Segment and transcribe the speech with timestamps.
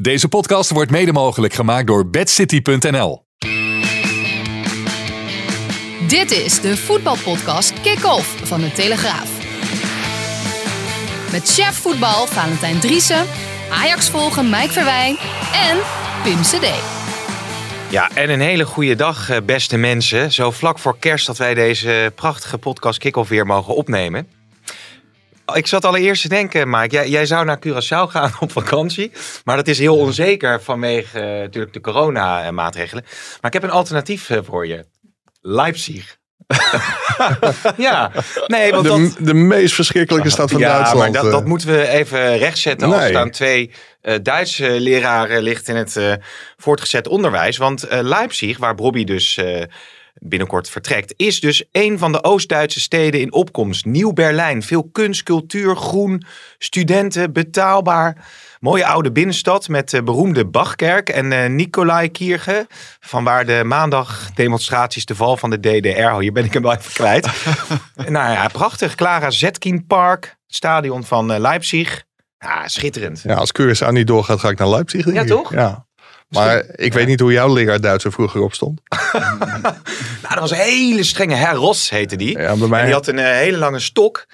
[0.00, 3.24] Deze podcast wordt mede mogelijk gemaakt door bedcity.nl.
[6.08, 9.30] Dit is de voetbalpodcast Kick-Off van de Telegraaf.
[11.32, 13.26] Met chef voetbal Valentijn Driessen,
[13.70, 15.16] Ajax volgen Mike Verwijn
[15.52, 15.78] en
[16.22, 16.66] Pim CD.
[17.90, 20.32] Ja, en een hele goede dag, eh, beste mensen.
[20.32, 24.28] Zo vlak voor kerst dat wij deze prachtige podcast kick-off weer mogen opnemen.
[25.52, 29.12] Ik zat allereerst te denken, Mike, jij, jij zou naar Curaçao gaan op vakantie.
[29.44, 33.04] Maar dat is heel onzeker vanwege eh, natuurlijk de corona-maatregelen.
[33.40, 34.84] Maar ik heb een alternatief eh, voor je.
[35.40, 36.16] Leipzig.
[37.76, 38.10] ja,
[38.46, 38.98] nee, want dat...
[38.98, 40.98] De, de meest verschrikkelijke stad van ja, Duitsland.
[41.12, 41.46] maar dat, dat eh.
[41.46, 42.92] moeten we even rechtzetten.
[42.92, 43.10] Als Nee.
[43.10, 43.70] er aan twee
[44.22, 45.98] Duitse leraren ligt in het
[46.56, 47.56] voortgezet onderwijs.
[47.56, 49.38] Want Leipzig, waar Bobby dus
[50.24, 53.84] binnenkort vertrekt, is dus een van de Oost-Duitse steden in opkomst.
[53.84, 54.62] Nieuw Berlijn.
[54.62, 56.24] Veel kunst, cultuur, groen,
[56.58, 58.24] studenten, betaalbaar.
[58.60, 62.66] Mooie oude binnenstad met de beroemde Bachkerk en eh Nicolai-Kierge.
[63.00, 65.88] Van waar de maandag demonstraties de val van de DDR.
[66.02, 67.28] Oh, hier ben ik hem wel even kwijt.
[67.96, 68.94] nou ja, prachtig.
[68.94, 72.04] Clara Zetkin Park, stadion van eh, Leipzig.
[72.38, 73.20] Ja, schitterend.
[73.24, 75.04] Ja, als Curaçao niet doorgaat, ga ik naar Leipzig.
[75.04, 75.28] denk Ja, ik.
[75.28, 75.52] toch?
[75.52, 75.86] Ja.
[76.34, 78.80] Maar ik weet niet hoe jouw leraar Duits er vroeger op stond.
[80.22, 82.38] Nou, dat was een hele strenge Herr Ross, heette die.
[82.38, 82.78] Ja, bij mij...
[82.80, 84.26] En die had een eh, hele lange stok.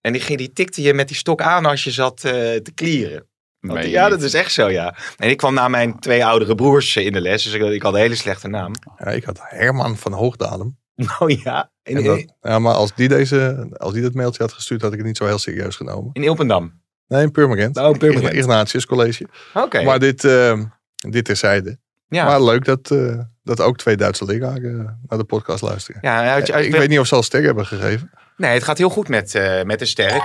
[0.00, 2.72] En die, ging, die tikte je met die stok aan als je zat eh, te
[2.74, 3.26] klieren.
[3.60, 4.94] Want- ja, dat is echt zo, ja.
[5.16, 7.42] En ik kwam na mijn twee oudere broers eh, in de les.
[7.42, 8.72] Dus ik, ik had een hele slechte naam.
[8.98, 10.76] Ja, ik had Herman van Hoogdalem.
[10.94, 14.52] Nou ja, in, En dat- ja, maar als die, deze, als die dat mailtje had
[14.52, 16.10] gestuurd, had ik het niet zo heel serieus genomen.
[16.12, 16.80] in Ilpendam.
[17.08, 17.76] Nee, in Purmerend.
[17.78, 18.32] Oh, in Purmerend.
[18.34, 19.26] Ignatius College.
[19.54, 19.82] Oké.
[19.82, 20.60] Maar dit, eh
[21.10, 21.78] dit terzijde.
[22.08, 22.24] Ja.
[22.24, 26.00] Maar leuk dat, eh, dat ook twee Duitse leraren eh, naar de podcast luisteren.
[26.04, 28.10] ja, uit, uit- ik weet niet of ze al ster hebben gegeven.
[28.36, 30.22] Nee, het gaat heel goed met, eh, met de sterren.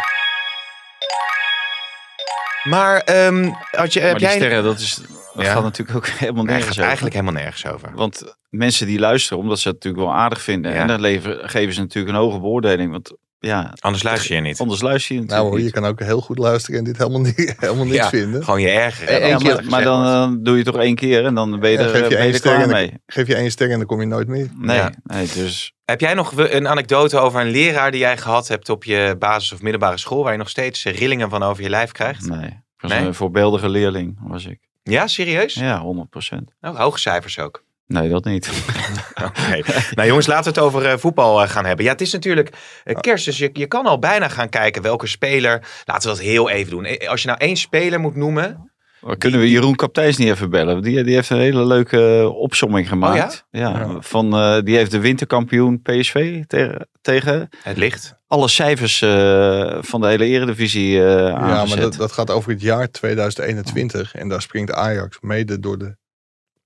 [2.63, 4.37] Maar ehm, had je, heb Maar die jij...
[4.37, 4.95] sterren, dat, is,
[5.33, 5.51] dat Ja.
[5.53, 6.83] gaat natuurlijk ook helemaal nergens gaat over.
[6.83, 7.91] eigenlijk helemaal nergens over.
[7.95, 10.73] Want mensen die luisteren, omdat ze het natuurlijk wel aardig vinden.
[10.73, 10.81] Ja.
[10.81, 12.91] En dan leveren, geven ze natuurlijk een hoge beoordeling.
[12.91, 13.11] Want
[13.43, 14.59] ja, Anders luister je niet.
[14.59, 15.73] anders luister je natuurlijk Nou hoor, je niet.
[15.73, 18.43] kan ook heel goed luisteren en dit helemaal, niet, helemaal niks Ja, vinden.
[18.43, 19.07] Gewoon je erger.
[19.07, 22.09] Eh, maar, dan, dan doe je toch één keer en dan ben je er, geef
[22.09, 22.93] je één ster klaar en dan, mee.
[23.05, 24.49] geef je één ster en dan kom je nooit meer.
[24.57, 24.91] Nee, Ja.
[25.03, 28.83] nee, dus Heb jij nog een anekdote over een leraar die jij gehad hebt op
[28.83, 31.91] je basis- of middelbare school, waar je nog steeds eh, rillingen van over je lijf
[31.91, 32.29] krijgt?
[32.29, 32.45] nee.
[32.45, 33.07] Ik was Nee?
[33.07, 34.59] een voorbeeldige leerling, was ik.
[34.83, 35.53] Ja, serieus?
[35.53, 36.51] Ja, 100 procent.
[36.61, 37.63] Oh, hoge cijfers ook.
[37.91, 38.49] Nee, dat niet.
[39.27, 39.61] Oké.
[39.95, 41.85] nou jongens, laten we het over eh, voetbal eh, gaan hebben.
[41.85, 42.49] Ja, het is natuurlijk
[42.83, 45.61] eh, kerst, dus je, je kan al bijna gaan kijken welke speler.
[45.85, 46.97] Laten we dat heel even doen.
[47.07, 48.65] Als je nou één speler moet noemen.
[49.01, 50.81] Maar Kunnen we Jeroen Kapteins niet even bellen?
[50.81, 53.45] Die, die heeft een hele leuke opsomming gemaakt.
[53.51, 53.61] ja?
[53.69, 53.95] Ja.
[53.99, 58.15] Van, eh, die heeft de winterkampioen PSV tegen, tegen Het licht.
[58.27, 61.67] alle cijfers eh, van de hele eredivisie eh Ja, aangezet.
[61.69, 64.15] maar dat, dat gaat over het jaar 2021.
[64.15, 65.95] En daar springt Ajax mede door de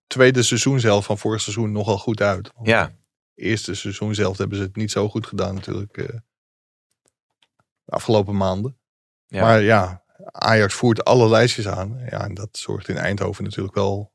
[0.08, 2.52] tweede seizoen zelf van vorig seizoen nogal goed uit.
[2.56, 2.96] Want Ja.
[3.36, 5.98] eerste seizoen zelf hebben ze het niet zo goed gedaan natuurlijk.
[5.98, 6.08] eh,
[7.84, 8.78] de afgelopen maanden.
[9.28, 9.42] Ja.
[9.42, 12.00] Maar ja, Ajax voert alle lijstjes aan.
[12.10, 14.14] Ja, en dat zorgt in Eindhoven natuurlijk wel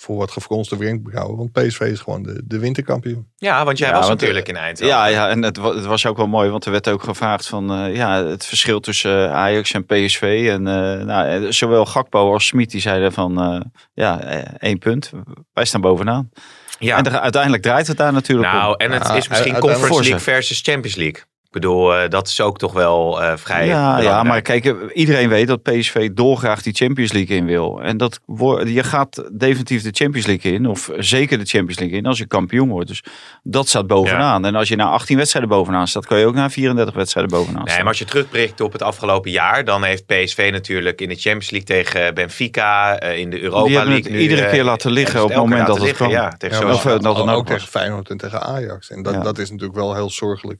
[0.00, 1.36] voor wat gefronste wenkbrauwen.
[1.36, 3.26] Want PSV is gewoon de, de winterkampioen.
[3.36, 4.86] Ja, want jij Ja, was want, natuurlijk in Eindhoven.
[4.94, 7.72] ja, ja, en het, het was ook wel mooi, want er werd ook gevraagd van
[7.72, 10.46] eh, ja, het verschil tussen eh, Ajax en PSV.
[10.50, 13.60] En eh, nou, eh, zowel Gakpo als Smit die zeiden van eh,
[13.94, 15.10] ja, eh, één punt.
[15.52, 16.30] Wij staan bovenaan.
[16.78, 16.96] Ja.
[16.96, 18.74] En er- uiteindelijk draait het daar natuurlijk Nou, om.
[18.74, 20.00] en het Ja, is misschien Conference.
[20.02, 21.22] League versus Champions League.
[21.52, 24.72] Ik bedoel, eh, dat is ook toch wel eh, vrij Ja, ja, maar kijk, eh,
[24.94, 27.80] iedereen weet dat PSV dolgraag die Champions League in wil.
[27.82, 31.98] En dat wordt, je gaat definitief de Champions League in, of zeker de Champions League
[31.98, 32.88] in, als je kampioen wordt.
[32.88, 33.02] Dus
[33.42, 34.44] dat staat bovenaan.
[34.44, 37.56] En als je na 18 wedstrijden bovenaan staat, kan je ook na 34 wedstrijden bovenaan
[37.58, 37.78] Nee, staan.
[37.80, 41.50] maar als je terugprikt op het afgelopen jaar, dan heeft PSV natuurlijk in de Champions
[41.50, 44.12] League tegen Benfica, eh, in de Europa Die hebben League.
[44.12, 46.08] het nu, iedere keer laten liggen op het moment dat het kan.
[46.10, 47.68] Ja, tegen Ja, of, dat het ook, ook tegen.
[47.68, 48.90] Feyenoord en tegen Ajax.
[48.90, 49.20] En dat, Ja.
[49.20, 50.58] dat is natuurlijk wel heel zorgelijk.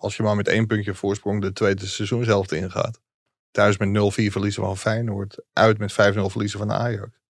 [0.00, 3.00] Als je maar met één puntje voorsprong de tweede seizoen zelf ingaat.
[3.50, 5.38] Thuis met 0-4 verliezen van Feyenoord.
[5.52, 5.96] Uit met 5-0
[6.30, 7.20] verliezen van Ajax.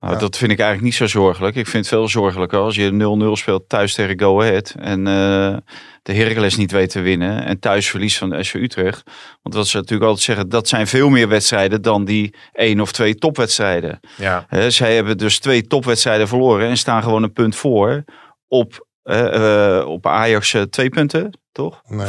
[0.00, 0.18] Nou, Ja.
[0.18, 1.56] Dat vind ik eigenlijk niet zo zorgelijk.
[1.56, 4.74] Ik vind het veel zorgelijker als je 0-0 speelt thuis tegen Go Ahead.
[4.78, 5.56] En eh,
[6.02, 7.44] de Heracles niet weet te winnen.
[7.44, 9.02] En thuis verlies van SV Utrecht.
[9.42, 12.92] Want wat ze natuurlijk altijd zeggen, dat zijn veel meer wedstrijden dan die één of
[12.92, 14.00] twee topwedstrijden.
[14.16, 14.44] Ja.
[14.48, 18.04] Hè, zij hebben dus twee topwedstrijden verloren en staan gewoon een punt voor
[18.48, 21.82] op, eh, eh, op Ajax twee punten, toch?
[21.86, 22.06] Nee.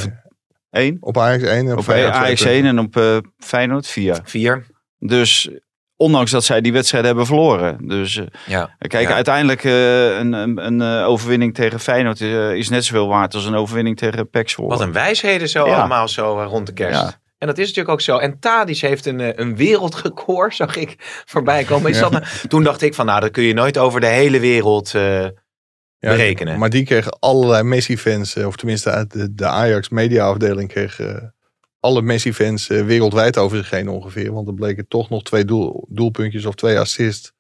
[0.69, 0.97] Eén.
[0.99, 2.47] Op Ajax 1 en op Op Ajax punten.
[2.49, 4.19] 1 en op eh, Feyenoord 4.
[4.23, 4.65] Vier.
[4.99, 5.49] Dus
[5.95, 7.87] ondanks dat zij die wedstrijden hebben verloren.
[7.87, 8.75] Dus eh, Ja.
[8.77, 9.13] kijk, Ja.
[9.13, 13.55] uiteindelijk eh, een, een, een eh, overwinning tegen Feyenoord is net zoveel waard als een
[13.55, 14.69] overwinning tegen PEC Zwolle.
[14.69, 15.75] Wat een wijsheden zo Ja.
[15.75, 17.01] allemaal zo rond de kerst.
[17.01, 17.13] Ja.
[17.37, 18.17] En dat is natuurlijk ook zo.
[18.17, 21.89] En Tadic heeft een, een wereldrecord, zag ik voorbij komen.
[21.89, 22.01] Is Ja.
[22.01, 24.93] dat nou- Toen dacht ik van, nou, dat kun je nooit over de hele wereld...
[25.99, 26.59] Ja, berekenen.
[26.59, 31.15] Maar die kregen allerlei Messi-fans, eh, of tenminste uit de, de Ajax mediaafdeling kreeg eh,
[31.79, 34.31] alle Messi-fans eh, wereldwijd over zich heen ongeveer.
[34.31, 37.31] Want er bleken toch nog twee doel, doelpuntjes of twee assists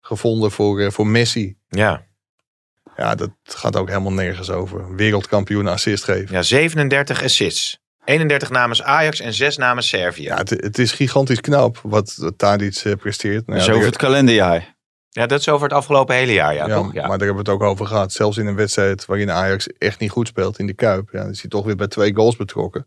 [0.00, 1.56] gevonden voor, eh, voor Messi.
[1.68, 2.08] ja.
[2.96, 4.94] Ja, dat gaat ook helemaal nergens over.
[4.94, 6.34] Wereldkampioen assist geven.
[6.34, 7.78] ja, 37 assists.
[8.04, 10.22] 31 namens Ajax en 6 namens Servië.
[10.22, 13.46] Ja, het, het is gigantisch knap wat Tadic presteert.
[13.46, 14.76] Nou ja, Zo over het kalenderjaar.
[15.12, 16.92] Ja, dat is over het afgelopen hele jaar, ja, ja, toch?
[16.92, 17.06] Ja.
[17.06, 18.12] Maar daar hebben we het ook over gehad.
[18.12, 21.08] Zelfs in een wedstrijd waarin Ajax echt niet goed speelt in de Kuip.
[21.12, 22.86] Ja, dan is hij toch weer bij twee goals betrokken.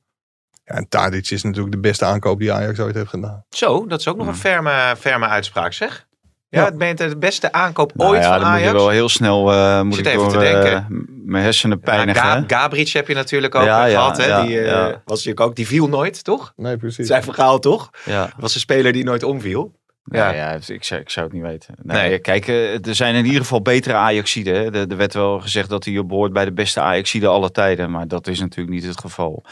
[0.65, 3.43] Ja, en Tadic is natuurlijk de beste aankoop die Ajax ooit heeft gedaan.
[3.49, 6.05] Zo, dat is ook nog een ferme, ferme uitspraak, zeg.
[6.49, 6.65] Ja, Ja.
[6.65, 8.79] het bent de beste aankoop Nou ooit ja, van dan moet je Ajax.
[8.81, 11.05] wel heel snel uh, moet zit ik even door, te eh, denken.
[11.25, 12.21] mijn hersenen Ja, pijnigen.
[12.21, 14.17] Ga- Gabric heb je natuurlijk ook Ja, eh, ja, gehad.
[14.17, 14.25] Hè?
[14.25, 14.87] ja, die eh, ja.
[14.89, 16.53] was natuurlijk ook, die viel nooit, toch?
[16.55, 17.07] Nee, precies.
[17.07, 17.89] Zijn verhaal toch?
[18.05, 18.29] ja.
[18.37, 19.81] Was een speler die nooit omviel.
[20.03, 20.31] Ja.
[20.31, 21.75] Ja, ja ik, zou, ik zou het niet weten.
[21.81, 22.19] Nee, Nee.
[22.19, 24.55] Kijk, eh, er zijn in ieder geval betere Ajaxiden.
[24.55, 24.79] hè.
[24.79, 27.91] Er, er werd wel gezegd dat hij behoort bij de beste Ajaxiden aller tijden.
[27.91, 29.44] Maar dat is natuurlijk niet het geval.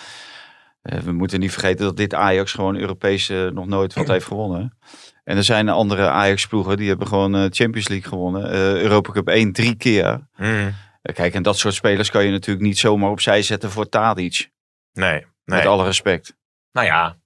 [0.82, 4.26] Eh, we moeten niet vergeten dat dit Ajax gewoon Europees eh, nog nooit wat heeft
[4.26, 4.78] gewonnen.
[5.24, 8.52] En er zijn andere Ajax-ploegen die hebben gewoon Champions League gewonnen.
[8.52, 10.28] Eh, Europa Cup 1 drie keer.
[10.38, 10.74] Mm.
[11.02, 14.50] Eh, kijk, en dat soort spelers kan je natuurlijk niet zomaar opzij zetten voor Tadic.
[14.94, 15.26] Nee, nee.
[15.44, 16.36] Met alle respect.
[16.72, 17.18] Nou ja,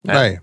[0.00, 0.40] Nee.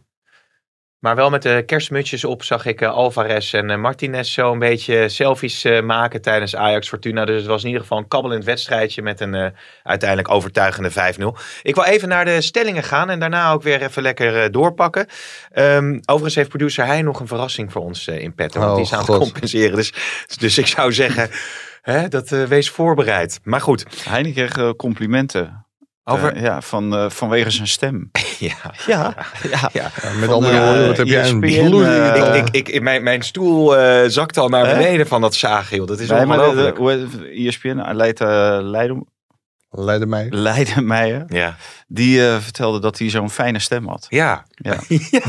[1.03, 4.59] Maar wel met de kerstmutsjes op zag ik eh, Alvarez en eh, Martinez zo een
[4.59, 7.25] beetje selfies eh, maken tijdens Ajax Fortuna.
[7.25, 9.53] Dus het was in ieder geval een kabbelend wedstrijdje met een
[9.83, 10.93] uiteindelijk overtuigende 5-0.
[11.61, 15.07] Ik wil even naar de stellingen gaan en daarna ook weer even lekker doorpakken.
[15.51, 18.59] Ehm, overigens heeft producer hij nog een verrassing voor ons in petto.
[18.59, 19.07] want Oh, die is aan God.
[19.07, 19.75] het compenseren.
[19.75, 19.93] Dus,
[20.37, 21.29] dus ik zou zeggen,
[21.81, 23.39] hè, dat, wees voorbereid.
[23.43, 25.62] Maar goed, Heine kreeg eh, complimenten.
[26.03, 26.33] Over...
[26.33, 28.09] Eh, ja, van, eh, vanwege zijn stem.
[28.39, 28.55] ja.
[28.87, 29.13] Ja,
[29.51, 29.69] ja.
[29.73, 29.91] Ja.
[30.19, 32.35] Met Van, andere eh, woorden, wat heb jij een eh, taal.
[32.35, 35.35] Ik, ik, ik, mijn, mijn stoel eh zakte al naar beneden van dat
[35.77, 35.87] joh.
[35.87, 36.79] Dat is Nee, ongelooflijk.
[37.33, 39.07] ESPN, Leid, uh, Leiden,
[39.75, 40.27] Leiden mij.
[40.29, 41.55] Leidenmeijer, Ja.
[41.87, 44.05] die eh, vertelde dat hij zo'n fijne stem had.
[44.09, 44.45] Ja.
[44.51, 44.71] Ja.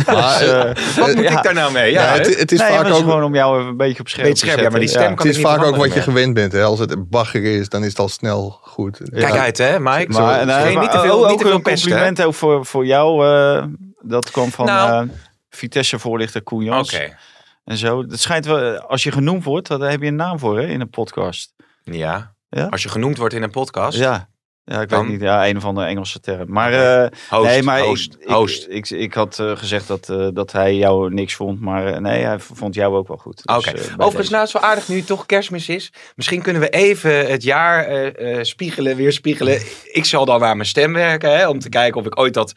[0.06, 1.36] Maar, Dus, eh, Wat moet ja.
[1.36, 1.92] ik daar nou mee?
[1.92, 3.76] Ja, het, het is nee, vaak maar het is ook, gewoon om jou even een
[3.76, 5.04] beetje op scherp Beetje te scherp, ja, maar die zetten.
[5.06, 6.52] stem kan het is vaak ook wat je gewend bent.
[6.52, 6.62] Hè.
[6.62, 9.00] Als het bagger is, dan is het al snel goed.
[9.10, 10.12] Kijk uit, hè, Mike.
[10.12, 11.90] Maar, geen- maar niet te veel, ook, niet te veel een pesten.
[11.90, 11.96] hè?
[11.96, 13.26] compliment ook voor, voor jou.
[13.26, 13.64] eh,
[14.00, 15.08] dat kwam van Nou.
[15.08, 15.14] eh,
[15.50, 16.94] Vitesse-voorlichter Koen Jans.
[16.94, 17.16] Oké.
[17.64, 18.00] En zo.
[18.00, 20.80] Het schijnt wel, als je genoemd wordt, daar heb je een naam voor hè, in
[20.80, 21.52] een podcast.
[21.82, 22.32] Ja.
[22.48, 22.66] Ja?
[22.66, 23.98] Als je genoemd wordt in een podcast.
[23.98, 24.28] Ja.
[24.66, 25.00] Ja, ik Dan?
[25.02, 25.20] weet niet.
[25.20, 26.50] Ja, een van de Engelse termen.
[26.52, 26.72] Maar,
[27.02, 28.66] eh, Host, nee, maar host, ik, host.
[28.68, 31.60] Ik, ik, ik had eh, gezegd dat, eh, dat hij jou niks vond.
[31.60, 33.42] Maar eh, nee, hij vond jou ook wel goed.
[33.44, 33.68] Dus, Oké.
[33.68, 34.30] eh, Overigens, deze.
[34.30, 35.92] nou, het is wel aardig nu het toch kerstmis is.
[36.16, 39.60] Misschien kunnen we even het jaar eh, eh, spiegelen, weer spiegelen.
[39.92, 42.52] Ik zal dan aan mijn stem werken, hè, om te kijken of ik ooit dat,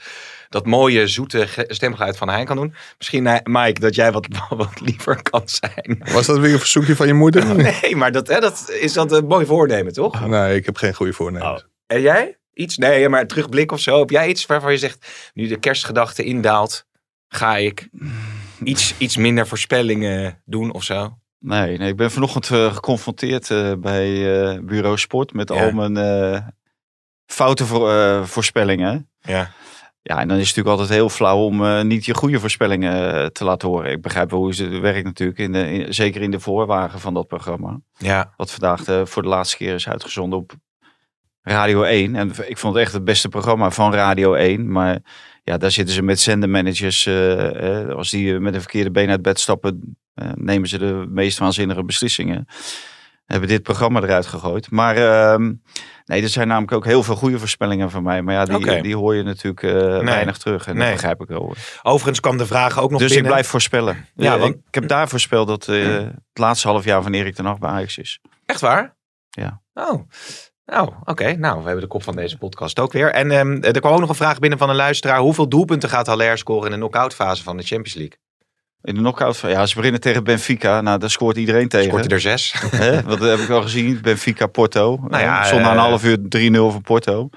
[0.49, 2.73] dat mooie, zoete ge- stemgeluid van Hein kan doen.
[2.97, 6.03] Misschien, Mike, dat jij wat, wat liever kan zijn.
[6.13, 7.55] Was dat weer een verzoekje van je moeder?
[7.81, 10.27] Nee, maar dat, hè, dat is dat een mooi voornemen, toch?
[10.27, 11.61] Nee, ik heb geen goede voornemens.
[11.61, 11.67] Oh.
[11.87, 12.37] En jij?
[12.53, 12.77] Iets?
[12.77, 13.99] Nee, maar terugblik of zo.
[13.99, 16.85] Heb jij iets waarvan je zegt, nu de kerstgedachte indaalt,
[17.27, 17.89] ga ik
[18.63, 21.17] iets, iets minder voorspellingen doen of zo?
[21.39, 25.65] Nee, nee, ik ben vanochtend eh, geconfronteerd eh, bij eh, Bureau Sport met Ja.
[25.65, 26.53] al mijn
[27.25, 29.09] foute voor, voorspellingen.
[29.19, 29.51] Ja.
[30.01, 33.43] Ja, en dan is het natuurlijk altijd heel flauw om niet je goede voorspellingen te
[33.43, 33.91] laten horen.
[33.91, 37.13] Ik begrijp wel hoe het werkt natuurlijk, in de, in- zeker in de voorwagen van
[37.13, 37.79] dat programma.
[37.97, 38.33] Ja.
[38.37, 40.53] Wat vandaag voor de laatste keer is uitgezonden op
[41.47, 42.15] Radio 1.
[42.15, 44.71] En ik vond het echt het beste programma van Radio 1.
[44.71, 44.99] Maar
[45.43, 47.05] ja, daar zitten ze met zendermanagers.
[47.05, 51.05] eh, eh, als die met een verkeerde been uit bed stappen, eh, nemen ze de
[51.09, 52.45] meest waanzinnige beslissingen.
[53.25, 54.71] Hebben dit programma eruit gegooid.
[54.71, 55.53] Maar ehm,
[56.05, 58.21] nee, er zijn namelijk ook heel veel goede voorspellingen van mij.
[58.21, 60.67] Maar ja, die, die hoor je natuurlijk eh, weinig terug.
[60.67, 60.83] En Nee.
[60.83, 61.55] dat begrijp ik wel.
[61.83, 64.05] Overigens kwam de vraag ook nog Dus ik blijf voorspellen.
[64.15, 67.35] Ja, Ja, want- ik, heb daar voorspeld dat eh, het laatste half jaar van Erik
[67.35, 68.19] ten Hag bij Ajax is.
[68.45, 68.95] Echt waar?
[69.29, 69.61] Ja.
[69.73, 70.09] Oh.
[70.67, 71.35] Nou, oké.
[71.35, 73.11] Nou, we hebben de kop van deze podcast ook weer.
[73.11, 75.19] En ehm, er kwam ook nog een vraag binnen van een luisteraar.
[75.19, 78.17] Hoeveel doelpunten gaat Haller scoren in de knock-out fase van de Champions League?
[78.81, 79.37] In de knockout.
[79.37, 80.81] Ja, ze beginnen tegen Benfica.
[80.81, 81.87] Nou, daar scoort iedereen tegen.
[81.87, 82.55] Scoort hij er zes.
[83.05, 84.01] Wat heb ik al gezien?
[84.01, 84.97] Benfica Porto.
[85.07, 87.29] Nou ja, na een eh, half uur 3-0 voor Porto.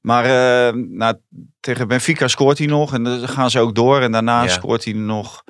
[0.00, 1.14] Maar eh, nou,
[1.60, 2.94] tegen Benfica scoort hij nog.
[2.94, 4.00] En dan gaan ze ook door.
[4.00, 4.48] En daarna Ja.
[4.48, 5.42] scoort hij nog,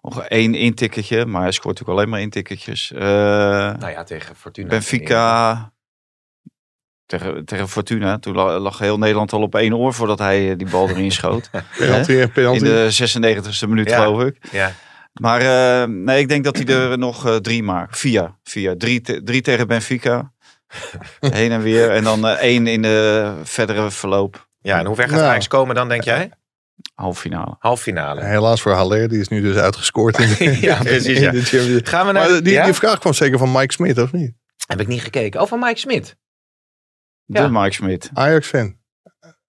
[0.00, 1.26] nog één intikketje.
[1.26, 2.92] Maar hij scoort natuurlijk alleen maar intikketjes.
[2.92, 4.68] Eh Nou ja, tegen Fortuna.
[4.68, 5.72] Benfica
[7.10, 8.18] tegen, tegen Fortuna.
[8.18, 11.10] Toen la- lag heel Nederland al op één oor voordat hij eh, die bal erin
[11.12, 11.50] schoot.
[11.78, 12.58] Penalty en In penalty.
[12.64, 12.88] de
[13.64, 13.96] 96e minuut Ja.
[14.02, 14.36] geloof ik.
[14.50, 14.72] Ja.
[15.20, 17.98] Maar eh, nee, ik denk dat hij er nog eh, drie maakt.
[17.98, 18.34] Vier.
[18.42, 18.76] Vier.
[18.76, 20.32] Drie, te- drie tegen Benfica.
[21.20, 21.90] Heen en weer.
[21.90, 24.48] En dan eh, één in de verdere verloop.
[24.60, 25.28] ja, en hoe ver gaat Nou.
[25.30, 26.30] Ajax komen dan, denk jij?
[26.94, 27.56] Halve finale.
[27.58, 28.24] Halffinale.
[28.24, 31.30] Helaas voor Haller, die is nu dus uitgescoord in de, Ja, precies, in ja.
[31.30, 31.80] de.
[31.84, 32.30] Gaan we naar...
[32.30, 32.64] Maar die, ja?
[32.64, 34.32] die vraag kwam zeker van Mike Smit, of niet?
[34.66, 35.40] Heb ik niet gekeken.
[35.40, 36.16] Oh, van Mike Smit.
[37.32, 37.48] De Ja.
[37.48, 38.10] Mike Smit.
[38.12, 38.76] Ajax-fan.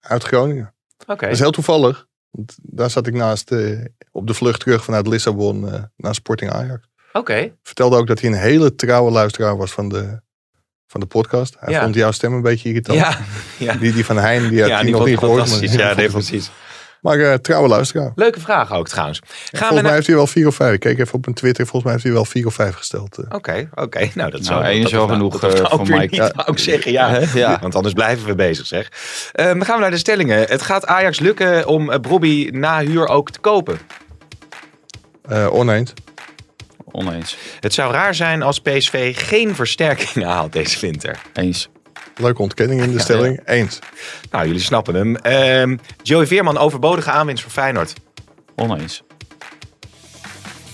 [0.00, 0.74] Uit Groningen.
[1.06, 1.24] Oké.
[1.24, 2.06] Dat is heel toevallig.
[2.30, 6.50] Want daar zat ik naast eh, op de vlucht terug vanuit Lissabon eh, naar Sporting
[6.50, 6.88] Ajax.
[7.12, 7.56] Oké.
[7.62, 10.20] Vertelde ook dat hij een hele trouwe luisteraar was van de,
[10.86, 11.56] van de podcast.
[11.58, 11.82] Hij Ja.
[11.82, 12.98] vond jouw stem een beetje irritant.
[12.98, 13.18] Ja.
[13.58, 13.74] ja.
[13.74, 15.50] Die, die van Hein, die had Ja, hij die nog niet gehoord.
[15.50, 16.50] maar- Ja, nee, precies.
[17.02, 18.12] Maar eh, trouwe luisteraar.
[18.14, 19.18] Leuke vraag ook trouwens.
[19.18, 19.92] Gaan we volgens mij naar...
[19.92, 20.72] heeft hij wel vier of vijf.
[20.72, 21.66] Ik keek even op een Twitter.
[21.66, 23.18] Volgens mij heeft hij wel vier of vijf gesteld.
[23.18, 23.24] eh.
[23.28, 23.98] Oké, oké.
[23.98, 26.22] Nou, dat Nou, zou één nou- genoeg, dat eh, ook voor Mike.
[26.22, 27.10] Niet, wou ik zeggen, ja.
[27.10, 27.38] Hè?
[27.38, 27.58] Ja.
[27.60, 28.88] Want anders blijven we bezig, zeg.
[29.32, 30.38] Eh, dan gaan we naar de stellingen.
[30.48, 33.78] Het gaat Ajax lukken om uh, Brobby na huur ook te kopen.
[35.22, 35.92] Eh, oneens.
[36.90, 37.36] Oneens.
[37.60, 41.18] Het zou raar zijn als PSV geen versterkingen haalt deze winter.
[41.32, 41.68] Eens.
[42.16, 43.40] Leuke ontkenning in de stelling.
[43.44, 43.78] Eens.
[44.30, 45.16] Nou, jullie snappen hem.
[45.16, 47.92] Ehm Joey Veerman overbodige aanwinst voor Feyenoord.
[48.56, 49.02] Oneens.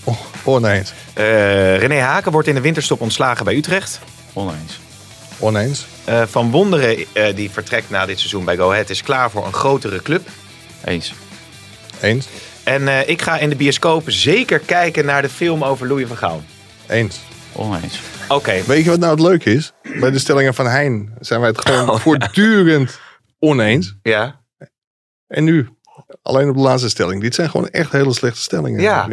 [0.03, 0.93] Oh, oneens.
[1.13, 3.99] Eh, René Haken wordt in de winterstop ontslagen bij Utrecht.
[4.33, 4.79] Oneens.
[5.39, 5.85] Oneens.
[6.03, 9.45] Eh, Van Wonderen, eh, die vertrekt na dit seizoen bij Go Ahead, is klaar voor
[9.45, 10.27] een grotere club.
[10.83, 11.13] Eens.
[12.01, 12.27] Eens.
[12.63, 16.17] En eh, ik ga in de bioscoop zeker kijken naar de film over Louis van
[16.17, 16.43] Gaal.
[16.87, 17.19] Eens.
[17.53, 17.99] Oneens.
[18.29, 19.71] Oké, Weet je wat nou het leuke is?
[19.99, 22.01] Bij de stellingen van Hein zijn wij het gewoon Oh, ja.
[22.01, 22.99] voortdurend
[23.39, 23.95] oneens.
[24.03, 24.37] ja.
[25.27, 25.69] En nu,
[26.21, 27.21] alleen op de laatste stelling.
[27.21, 28.81] Dit zijn gewoon echt hele slechte stellingen.
[28.81, 29.07] Ja.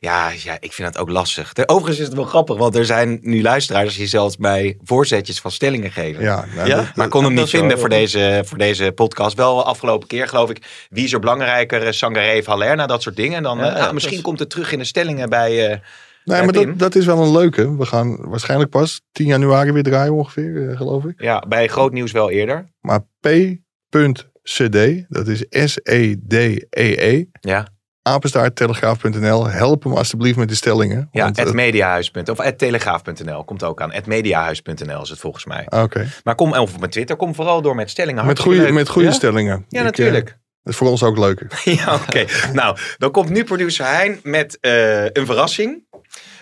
[0.00, 1.52] Ja, ja, ik vind het ook lastig.
[1.66, 5.50] Overigens is het wel grappig, want er zijn nu luisteraars die zelfs bij voorzetjes van
[5.50, 6.22] stellingen geven.
[6.22, 6.76] Ja, nou, Ja?
[6.76, 9.36] dat- Maar ik kon hem dat niet vinden voor deze, voor deze podcast.
[9.36, 10.86] Wel afgelopen keer, geloof ik.
[10.90, 11.82] Wie is er belangrijker?
[11.86, 12.86] eh, Sangaré Haller?
[12.86, 13.36] Dat soort dingen.
[13.36, 15.70] En dan, Ja, eh, nou, dat misschien is- komt het terug in de stellingen bij...
[15.70, 15.78] eh,
[16.24, 17.76] nee, maar dat, dat is wel een leuke.
[17.76, 21.22] We gaan waarschijnlijk pas 10 januari weer draaien ongeveer, eh, geloof ik.
[21.22, 22.68] ja, bij Groot Nieuws wel eerder.
[22.80, 27.66] Maar p.cd, dat is S-E-D-E-E, Ja,
[28.02, 29.48] apenstaarttelegraaf.nl.
[29.48, 31.08] Help hem alsjeblieft met de stellingen.
[31.12, 32.10] ja at eh, mediahuis.
[32.30, 33.92] Of at telegraaf.nl komt ook aan.
[33.92, 35.66] At mediahuis.nl is het volgens mij.
[35.66, 38.26] ah, Oké, Maar kom, of met Twitter, kom vooral door met stellingen.
[38.26, 39.14] met goede, met goede ja?
[39.14, 39.64] stellingen.
[39.68, 40.28] Ja, Ik, natuurlijk.
[40.28, 41.46] eh, dat is voor ons ook leuker.
[41.64, 42.24] Ja, oké.
[42.52, 45.86] nou, dan komt nu producer Hein met eh, een verrassing.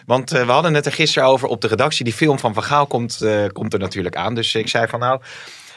[0.06, 2.04] Want eh, we hadden het er gisteren over op de redactie.
[2.04, 4.34] Die film van Van Gaal komt, eh, komt er natuurlijk aan.
[4.34, 5.20] Dus ik zei van nou,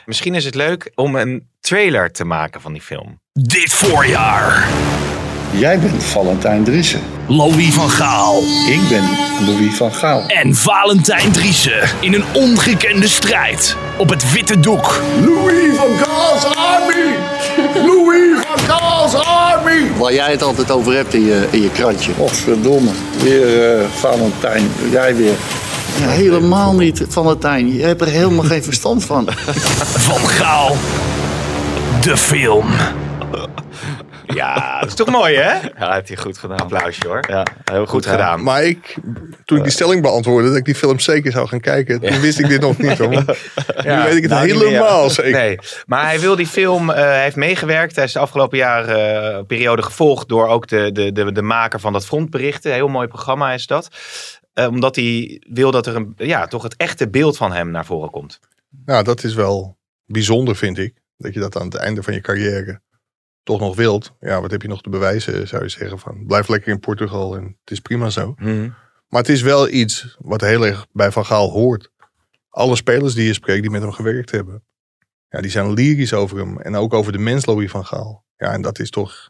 [0.06, 3.20] misschien is het leuk om een trailer te maken van die film.
[3.34, 4.68] Dit voorjaar.
[5.51, 7.01] Jij bent Valentijn Driessen.
[7.27, 8.38] Louis van Gaal
[8.68, 9.03] Ik ben
[9.46, 10.27] Louis van Gaal.
[10.27, 15.01] en Valentijn Driessen in een ongekende strijd op het witte doek.
[15.25, 17.15] Louis van Gaal's Army!
[17.86, 18.23] Louis
[18.55, 19.91] van Gaal's Army!
[19.98, 22.12] Waar jij het altijd over hebt in je, in je krantje.
[22.17, 22.91] Och, verdomme.
[23.24, 24.72] Weer eh, Valentijn.
[24.91, 25.33] Jij weer.
[26.00, 27.74] Ja, helemaal niet, Valentijn.
[27.74, 29.27] Je hebt er helemaal geen verstand van.
[30.07, 30.75] Van Gaal.
[32.01, 32.65] De film.
[34.33, 35.53] Ja, dat is toch mooi hè?
[35.77, 36.59] Ja, heeft hij goed gedaan.
[36.59, 37.23] Applausje hoor.
[37.29, 38.43] Ja, heel goed, Goed gedaan.
[38.43, 38.95] Maar ik,
[39.45, 42.39] toen ik die stelling beantwoordde, dat ik die film zeker zou gaan kijken, toen wist
[42.39, 42.97] ik dit nog niet.
[42.97, 43.09] Hoor.
[43.09, 43.23] nu
[44.03, 45.31] weet ik het nou, helemaal zeker.
[45.31, 47.95] Nee, maar hij wil die film, eh, hij heeft meegewerkt.
[47.95, 51.79] Hij is de afgelopen jaar eh, periode gevolgd door ook de, de, de, de maker
[51.79, 52.73] van dat frontberichten.
[52.73, 53.87] Heel mooi programma is dat.
[54.53, 57.85] Eh, omdat hij wil dat er een, ja, toch het echte beeld van hem naar
[57.85, 58.39] voren komt.
[58.85, 60.93] Nou, dat is wel bijzonder, vind ik.
[61.17, 62.81] Dat je dat aan het einde van je carrière
[63.43, 64.15] toch nog wilt.
[64.19, 66.00] Ja, wat heb je nog te bewijzen, zou je zeggen.
[66.00, 68.33] Van, blijf lekker in Portugal en het is prima zo.
[69.07, 71.91] Maar het is wel iets wat heel erg bij Van Gaal hoort.
[72.50, 74.63] Alle spelers die je spreekt, die met hem gewerkt hebben.
[75.29, 76.59] Ja, die zijn lyrisch over hem.
[76.59, 78.25] En ook over de mens Louis van Gaal.
[78.38, 79.29] Ja, en dat is toch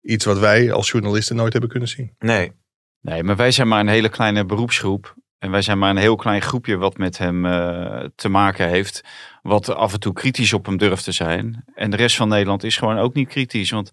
[0.00, 2.14] iets wat wij als journalisten nooit hebben kunnen zien.
[2.18, 2.52] Nee.
[3.00, 5.16] Nee, maar wij zijn maar een hele kleine beroepsgroep.
[5.38, 9.04] En wij zijn maar een heel klein groepje wat met hem eh, te maken heeft.
[9.48, 11.64] Wat af en toe kritisch op hem durft te zijn.
[11.74, 13.70] En de rest van Nederland is gewoon ook niet kritisch.
[13.70, 13.90] Want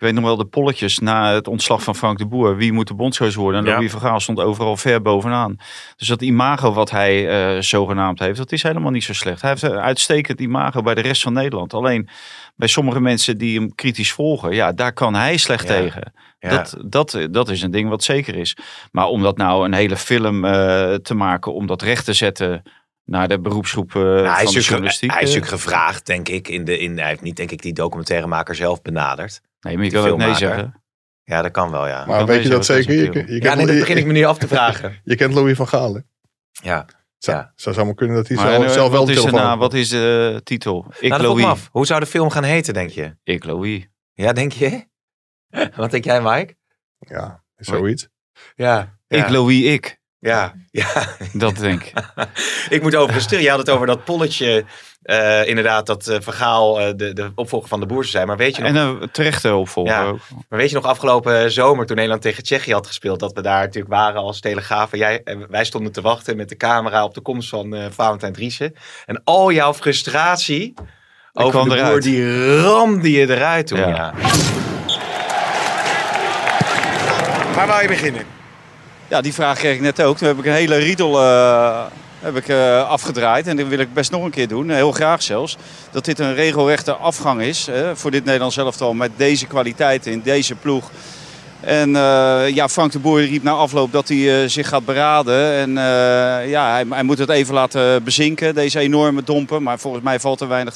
[0.00, 2.56] Ik weet nog wel de polletjes na het ontslag van Frank de Boer.
[2.56, 3.60] Wie moet de bondscoach worden?
[3.60, 3.74] En Ja.
[3.74, 5.56] Louis van Gaal stond overal ver bovenaan.
[5.96, 9.40] Dus dat imago wat hij eh, zogenaamd heeft, dat is helemaal niet zo slecht.
[9.40, 11.74] Hij heeft een uitstekend imago bij de rest van Nederland.
[11.74, 12.08] Alleen
[12.56, 15.74] bij sommige mensen die hem kritisch volgen, ja, daar kan hij slecht Ja.
[15.74, 16.12] tegen.
[16.40, 16.48] Ja.
[16.50, 18.56] Dat, dat, dat is een ding wat zeker is.
[18.92, 22.62] Maar om dat nou een hele film eh, te maken, om dat recht te zetten
[23.10, 25.10] naar de beroepsgroep eh, Nou, hij, van is de natuurlijk, journalistiek.
[25.10, 26.48] hij is eh, natuurlijk gevraagd, denk ik.
[26.48, 29.40] In de, in, hij heeft niet, denk ik, die documentairemaker zelf benaderd.
[29.60, 30.46] nee, maar je kan ook nee filmmaker.
[30.48, 30.82] zeggen.
[31.24, 32.06] Ja, dat kan wel, ja.
[32.06, 32.94] Maar weet je dat zeker?
[32.94, 35.00] Je, ja, kent, nee, dat je- begin ik me nu af te vragen.
[35.04, 36.00] je kent Louis van Gaal, hè?
[36.52, 36.86] Ja.
[37.18, 37.52] Zou, Ja.
[37.56, 39.88] zou zomaar kunnen dat hij Maar, zelf, eh, zelf wel is telefoon nou, wat is
[39.88, 40.86] de titel?
[41.00, 41.44] Ik Nou, Louis.
[41.44, 41.68] af.
[41.72, 43.16] Hoe zou de film gaan heten, denk je?
[43.24, 43.88] Ik Louis.
[44.12, 44.86] Ja, denk je?
[45.76, 46.54] Wat denk jij, Mike?
[46.98, 48.08] Ja, zoiets.
[48.54, 48.98] Ja.
[49.08, 49.99] Ik Louis ik.
[50.20, 50.86] Ja, ja.
[51.32, 51.92] Dat denk ik.
[52.76, 53.42] ik moet overigens terug.
[53.42, 54.64] Je had het over dat polletje.
[55.02, 58.26] eh, inderdaad, dat eh Vergaal eh, de, de opvolger van de boer zou zijn.
[58.26, 60.04] Maar weet je nog, En een terechte opvolger Ja.
[60.04, 60.18] ook.
[60.48, 63.20] maar weet je nog afgelopen zomer toen Nederland tegen Tsjechië had gespeeld.
[63.20, 64.92] Dat we daar natuurlijk waren als Telegraaf.
[64.92, 67.84] En jij, en wij stonden te wachten met de camera op de komst van eh
[67.90, 68.74] Valentijn Driessen.
[69.06, 70.74] En al jouw frustratie
[71.32, 72.02] over de boer, eruit.
[72.02, 73.78] die ramde je eruit toen.
[73.78, 73.86] Ja.
[73.88, 74.12] Ja.
[77.54, 78.24] Waar wou je beginnen?
[79.10, 80.16] Ja, die vraag kreeg ik net ook.
[80.16, 81.84] Toen heb ik een hele riedel eh,
[82.20, 83.46] heb ik, eh, afgedraaid.
[83.46, 84.70] En dat wil ik best nog een keer doen.
[84.70, 85.56] Heel graag zelfs.
[85.90, 88.94] Dat dit een regelrechte afgang is voor dit Nederlands elftal.
[88.94, 90.90] Met deze kwaliteiten in deze ploeg.
[91.60, 95.54] En eh, ja, Frank de Boer riep na afloop dat hij zich gaat beraden.
[95.54, 95.70] En
[96.48, 99.62] ja, hij, hij moet het even laten bezinken, deze enorme dompen.
[99.62, 100.74] Maar volgens mij valt er weinig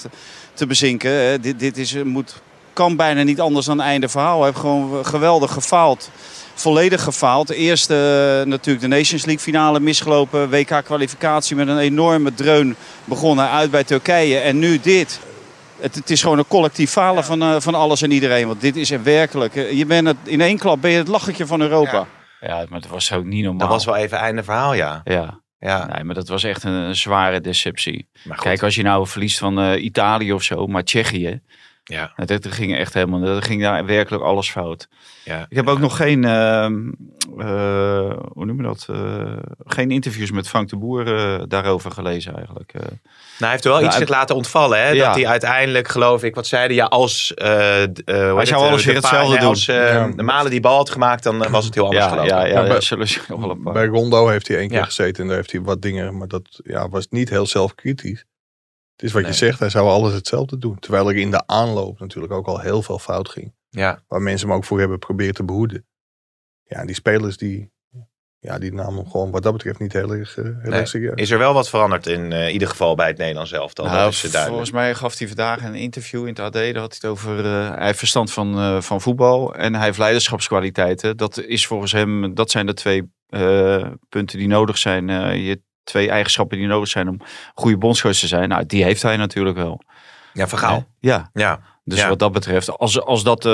[0.54, 1.10] te, bezinken.
[1.10, 1.40] Hè.
[1.40, 2.34] Dit, dit is, moet,
[2.72, 4.36] kan bijna niet anders dan einde verhaal.
[4.36, 6.10] Hij heeft gewoon geweldig gefaald.
[6.54, 7.50] Volledig gefaald.
[7.50, 7.96] Eerst eh,
[8.42, 10.50] natuurlijk de Nations League finale misgelopen.
[10.50, 14.38] WK-kwalificatie met een enorme dreun begonnen uit bij Turkije.
[14.38, 15.20] En nu dit.
[15.80, 18.46] Het, het is gewoon een collectief falen van, eh, van alles en iedereen.
[18.46, 19.56] Want dit is er werkelijk.
[19.56, 22.06] eh, Je bent het, in één klap ben je het lachertje van Europa.
[22.40, 23.60] Ja, maar dat was ook niet normaal.
[23.60, 25.00] Dat was wel even einde verhaal, ja.
[25.04, 25.86] Ja, ja.
[25.86, 28.08] nee, maar dat was echt een, een zware deceptie.
[28.36, 31.40] Kijk, als je nou verliest van eh, Italië of zo, maar Tsjechië.
[31.86, 32.12] Ja.
[32.16, 34.88] nou, Dat ging echt helemaal, dat ging daar werkelijk alles fout.
[35.24, 35.46] Ja.
[35.48, 36.88] Ik heb ook nog geen, ehm,
[37.38, 38.86] eh, hoe noem je dat?
[38.90, 39.32] Eh,
[39.64, 42.72] geen interviews met Frank de Boer eh, daarover gelezen eigenlijk.
[42.72, 42.80] eh.
[42.80, 42.90] Nou,
[43.38, 44.78] hij heeft er wel Ja, iets hij- zich laten ontvallen.
[44.82, 44.88] Hè?
[44.88, 45.06] Ja.
[45.06, 47.34] Dat hij uiteindelijk, geloof ik, wat zeiden ja, als...
[47.34, 49.48] eh, eh, heet zou het, alles weer de hetzelfde doen.
[49.48, 50.08] Als eh, Ja.
[50.16, 52.36] de Malen die bal had gemaakt, dan was het heel anders ja, gelopen.
[52.36, 53.72] ja, ja, bij- daar zullen ze nog wel een paar.
[53.72, 54.84] Bij Rondo heeft hij één keer Ja.
[54.84, 58.24] gezeten en daar heeft hij wat dingen, maar dat ja, was niet heel zelfkritisch.
[58.96, 59.30] Het is wat Nee.
[59.30, 60.78] je zegt, hij zou alles hetzelfde doen.
[60.78, 63.54] Terwijl er in de aanloop natuurlijk ook al heel veel fout ging.
[63.68, 64.02] Ja.
[64.08, 65.86] Waar mensen hem ook voor hebben proberen te behoeden.
[66.64, 67.72] Ja, en die spelers die,
[68.38, 70.80] ja, die namen hem gewoon wat dat betreft niet heel erg, eh, heel Nee.
[70.80, 71.14] erg serieus.
[71.14, 73.84] Is er wel wat veranderd in eh, ieder geval bij het Nederlands elftal?
[73.84, 74.48] Nou, dat is duidelijk.
[74.48, 76.52] volgens mij gaf hij vandaag een interview in het AD.
[76.52, 77.44] Daar had hij het over.
[77.44, 81.16] eh, hij heeft verstand van, eh, van voetbal en hij heeft leiderschapskwaliteiten.
[81.16, 82.34] Dat is volgens hem.
[82.34, 85.10] Dat zijn de twee eh, punten die nodig zijn.
[85.10, 87.20] eh, je twee eigenschappen die nodig zijn om
[87.54, 88.48] goede bondscoach te zijn.
[88.48, 89.80] Nou, die heeft hij natuurlijk wel.
[90.32, 90.84] Ja, vergaal.
[91.00, 91.30] Ja.
[91.32, 91.60] Ja.
[91.84, 92.08] Dus Ja.
[92.08, 93.52] wat dat betreft, als, als dat eh,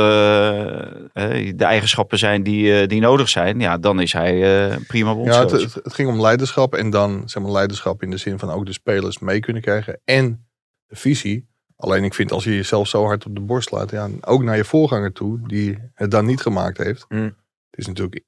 [1.54, 5.14] de eigenschappen zijn die, eh, die nodig zijn, ja, dan is hij eh, prima Ja,
[5.16, 5.50] bondscoach.
[5.50, 8.50] het, het, het ging om leiderschap en dan zeg maar leiderschap in de zin van
[8.50, 10.46] ook de spelers mee kunnen krijgen en
[10.86, 11.48] de visie.
[11.76, 14.56] Alleen ik vind als je jezelf zo hard op de borst slaat, ja, ook naar
[14.56, 17.04] je voorganger toe, die het dan niet gemaakt heeft.
[17.08, 17.24] Hmm.
[17.70, 18.22] Het is natuurlijk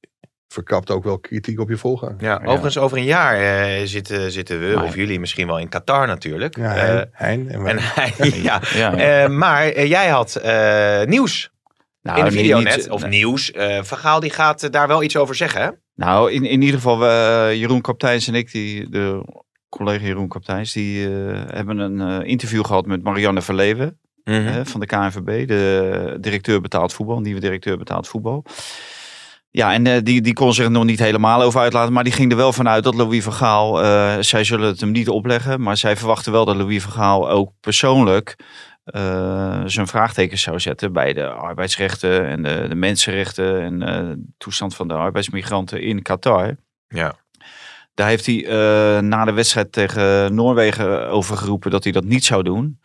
[0.52, 2.16] verkapt ook wel kritiek op je voorganger.
[2.18, 5.68] Ja, overigens over een jaar eh, zitten, zitten we, Maar- of jullie misschien wel in
[5.68, 6.56] Qatar natuurlijk.
[6.56, 8.12] Ja, Eh, Hein, Hein en en hij,
[8.42, 8.62] ja.
[9.22, 11.50] Eh, maar jij had eh, nieuws
[12.02, 13.10] Nou, in de nee, video niet- net, of nee.
[13.10, 13.50] nieuws.
[13.52, 15.68] Eh Vergaal die gaat daar wel iets over zeggen, hè?
[15.94, 19.24] Nou, in, in ieder geval, we, Jeroen Kapteins en ik, die, de
[19.68, 21.12] collega Jeroen Kapteins, die eh,
[21.46, 24.42] hebben een eh, interview gehad met Marianne Verleven Mhm.
[24.46, 28.44] hè, van de KNVB, de directeur betaald voetbal, nieuwe directeur betaald voetbal.
[29.54, 32.12] Ja, en eh, die, die kon zich er nog niet helemaal over uitlaten, maar die
[32.12, 35.60] ging er wel vanuit dat Louis van Gaal, eh, zij zullen het hem niet opleggen,
[35.60, 38.36] maar zij verwachten wel dat Louis van Gaal ook persoonlijk
[38.84, 44.74] eh, zijn vraagtekens zou zetten bij de arbeidsrechten en de, de mensenrechten en de toestand
[44.74, 46.56] van de arbeidsmigranten in Qatar.
[46.88, 47.14] Ja.
[47.94, 48.42] Daar heeft hij
[49.00, 52.78] na de wedstrijd tegen Noorwegen over geroepen dat hij dat niet zou doen.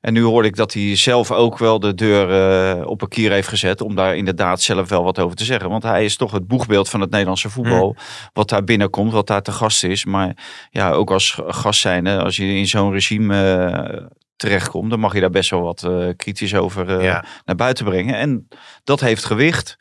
[0.00, 2.30] En nu hoorde ik dat hij zelf ook wel de deur
[2.78, 5.70] eh, op een kier heeft gezet om daar inderdaad zelf wel wat over te zeggen.
[5.70, 7.96] Want hij is toch het boegbeeld van het Nederlandse voetbal.
[8.32, 10.04] Wat daar binnenkomt, wat daar te gast is.
[10.04, 10.36] Maar
[10.70, 15.20] ja, ook als gast zijnde, als je in zo'n regime eh, terechtkomt, dan mag je
[15.20, 17.24] daar best wel wat eh, kritisch over Ja.
[17.44, 18.14] naar buiten brengen.
[18.14, 18.48] En
[18.84, 19.76] dat heeft gewicht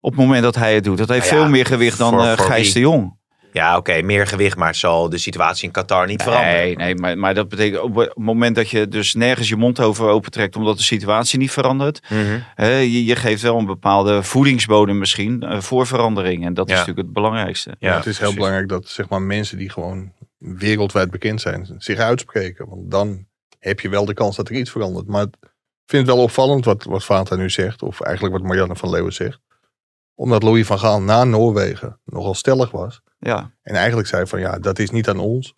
[0.00, 0.98] op het moment dat hij het doet.
[0.98, 2.72] Dat heeft Nou ja, veel meer gewicht dan voor- voor Gijs wie?
[2.72, 3.17] de Jong.
[3.52, 6.56] Ja, oké, meer gewicht, maar het zal de situatie in Qatar niet veranderen.
[6.58, 9.80] Nee, nee maar, maar dat betekent op het moment dat je dus nergens je mond
[9.80, 12.00] over opentrekt omdat de situatie niet verandert.
[12.08, 12.40] Mhm.
[12.54, 16.44] hè, je, je geeft wel een bepaalde voedingsbodem misschien eh, voor verandering.
[16.44, 17.76] En dat is natuurlijk het belangrijkste.
[17.78, 21.98] Ja, het is heel belangrijk dat zeg maar, mensen die gewoon wereldwijd bekend zijn, zich
[21.98, 22.68] uitspreken.
[22.68, 23.26] Want dan
[23.58, 25.06] heb je wel de kans dat er iets verandert.
[25.06, 25.36] Maar ik
[25.86, 29.12] vind het wel opvallend wat, wat Vata nu zegt, of eigenlijk wat Marianne van Leeuwen
[29.12, 29.40] zegt.
[30.14, 33.00] Omdat Louis van Gaal na Noorwegen nogal stellig was.
[33.18, 35.54] Ja, En eigenlijk zei van ja, dat is niet aan ons.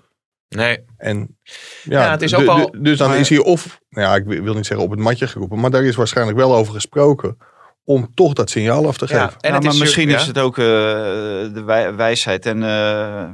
[0.49, 1.39] Nee, En
[1.83, 4.43] ja, Ja, het is ook du- dus dan maar- is hij of, nou ja, ik
[4.43, 7.37] wil niet zeggen op het matje geroepen, maar daar is waarschijnlijk wel over gesproken
[7.85, 9.41] om toch dat signaal af te ja, geven.
[9.41, 10.17] en Nou, het maar is misschien ja.
[10.19, 13.31] is het ook eh, de wij- wijsheid en eh,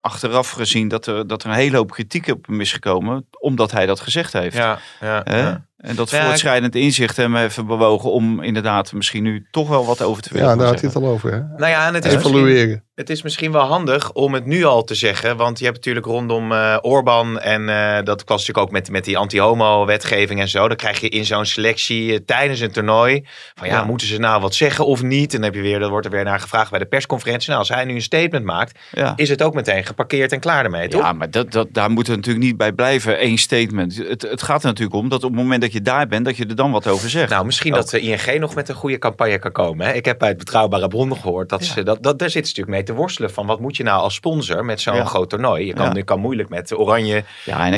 [0.00, 3.70] achteraf gezien dat er, dat er een hele hoop kritiek op hem is gekomen, omdat
[3.70, 4.56] hij dat gezegd heeft.
[4.56, 5.68] Ja, ja, ja.
[5.76, 10.02] En dat Ja, voortschrijdend inzicht hem heeft bewogen om inderdaad misschien nu toch wel wat
[10.02, 11.32] over te willen Ja, daar had hij het al over.
[11.32, 11.38] Hè?
[11.38, 12.84] Nou ja, en het is misschien, Evalueren.
[13.00, 15.36] Het is misschien wel handig om het nu al te zeggen.
[15.36, 19.04] Want je hebt natuurlijk rondom eh Orbán en eh, dat was natuurlijk ook met, met
[19.04, 20.68] die anti-homo-wetgeving en zo.
[20.68, 23.84] Dan krijg je in zo'n selectie eh, tijdens een toernooi van ja, Ja.
[23.84, 25.30] moeten ze nou wat zeggen of niet?
[25.34, 27.48] En dan heb je weer, dan wordt er weer naar gevraagd bij de persconferentie.
[27.48, 29.12] Nou, als hij nu een statement maakt, Ja.
[29.16, 31.02] is het ook meteen geparkeerd en klaar ermee, toch?
[31.02, 33.18] Ja, maar dat, dat, daar moeten we natuurlijk niet bij blijven.
[33.18, 33.96] één statement.
[33.96, 36.36] Het, het gaat er natuurlijk om dat op het moment dat je daar bent, dat
[36.36, 37.30] je er dan wat over zegt.
[37.30, 39.86] Nou, misschien dat de ING nog met een goede campagne kan komen.
[39.86, 39.92] Hè?
[39.92, 42.82] Ik heb bij het Betrouwbare Bronnen gehoord dat ze dat, dat daar ze natuurlijk mee
[42.90, 45.04] te worstelen van wat moet je nou als sponsor met zo'n Ja.
[45.04, 45.66] groot toernooi.
[45.66, 45.92] Je kan, Ja.
[45.94, 47.24] je kan moeilijk met Oranje.
[47.44, 47.72] ja, en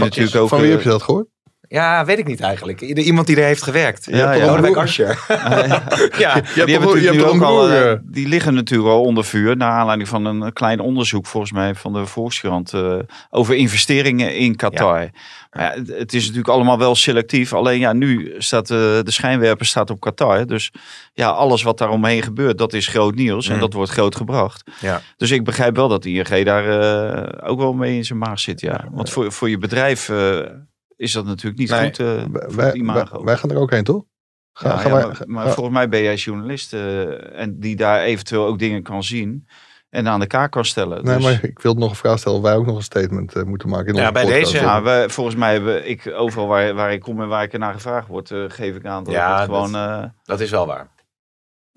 [0.00, 0.48] natuurlijk ook...
[0.48, 1.26] Van wie eh, heb je dat gehoord?
[1.72, 2.80] Ja, weet ik niet eigenlijk.
[2.80, 4.06] Ieder- Iemand die er heeft gewerkt.
[4.10, 4.46] Ja, ja.
[4.46, 5.24] Lodewijk Asscher.
[6.18, 6.36] ja.
[6.36, 9.56] Je die hebben natuurlijk nu ook al, eh, eh, die liggen natuurlijk al onder vuur.
[9.56, 12.72] Naar aanleiding van een klein onderzoek, volgens mij, van de Volkskrant.
[12.72, 12.96] eh,
[13.30, 15.08] over investeringen in Qatar.
[15.50, 17.52] Maar ja, het, is natuurlijk allemaal wel selectief.
[17.52, 20.46] Alleen ja, nu staat eh, de schijnwerper staat op Qatar.
[20.46, 20.70] Dus
[21.12, 23.48] ja, alles wat daar omheen gebeurt, dat is groot nieuws.
[23.48, 23.60] En Mm.
[23.60, 24.70] dat wordt groot gebracht.
[24.80, 25.00] Ja.
[25.16, 28.40] Dus ik begrijp wel dat de ING daar eh, ook wel mee in zijn maag
[28.40, 28.60] zit.
[28.60, 28.84] Ja.
[28.90, 30.38] Want voor, voor je bedrijf eh,
[31.02, 31.84] is dat natuurlijk niet Nee.
[31.86, 31.98] goed.
[31.98, 33.24] eh, voor wij, imago.
[33.24, 34.04] wij gaan er ook heen, toch?
[34.52, 37.40] Ga, Ja, gaan ja, wij, maar, ga- maar ga- volgens mij ben jij journalist eh,
[37.40, 39.46] en die daar eventueel ook dingen kan zien
[39.90, 41.04] en aan de kaak kan stellen.
[41.04, 42.38] nee, dus, maar ik wil nog een vraag stellen.
[42.38, 43.94] of Wij ook nog een statement eh, moeten maken.
[43.94, 44.52] In Ja, bij podcast.
[44.52, 47.52] deze- ja, we, volgens mij hebben ik overal waar, waar ik kom en waar ik
[47.52, 50.40] er naar gevraagd word, eh, geef ik aan dat Ja, het dat- gewoon eh, Dat
[50.40, 50.88] is wel waar.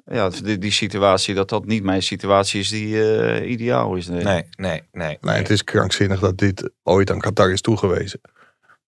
[0.05, 4.07] ja, die, die situatie dat dat niet mijn situatie is die eh, ideaal is.
[4.07, 4.23] Nee.
[4.23, 5.17] Nee, nee, nee.
[5.21, 8.19] Nee, het is krankzinnig dat dit ooit aan Qatar is toegewezen.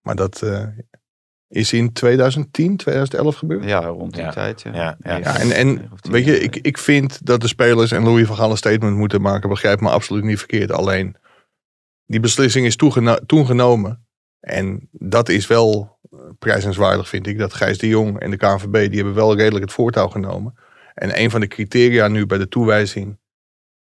[0.08, 0.64] Maar dat eh,
[1.48, 3.64] is in 2010, 2011 gebeurd.
[3.64, 4.32] Ja, rond die Ja.
[4.32, 4.62] tijd.
[4.62, 5.40] Ja, Ja, ja.
[5.40, 6.42] En, en weet je, jaar.
[6.42, 9.50] ik, ik vind dat de spelers en Louis van Gaal een statement moeten maken.
[9.50, 10.72] Begrijp me absoluut niet verkeerd.
[10.72, 11.16] Alleen,
[12.06, 12.76] die beslissing is
[13.26, 14.08] toen genomen.
[14.40, 17.38] En dat is wel eh, prijzenswaardig, vind ik.
[17.38, 20.58] Dat Gijs de Jong en de KNVB, die hebben wel redelijk het voortouw genomen.
[20.94, 23.18] En een van de criteria nu bij de toewijzing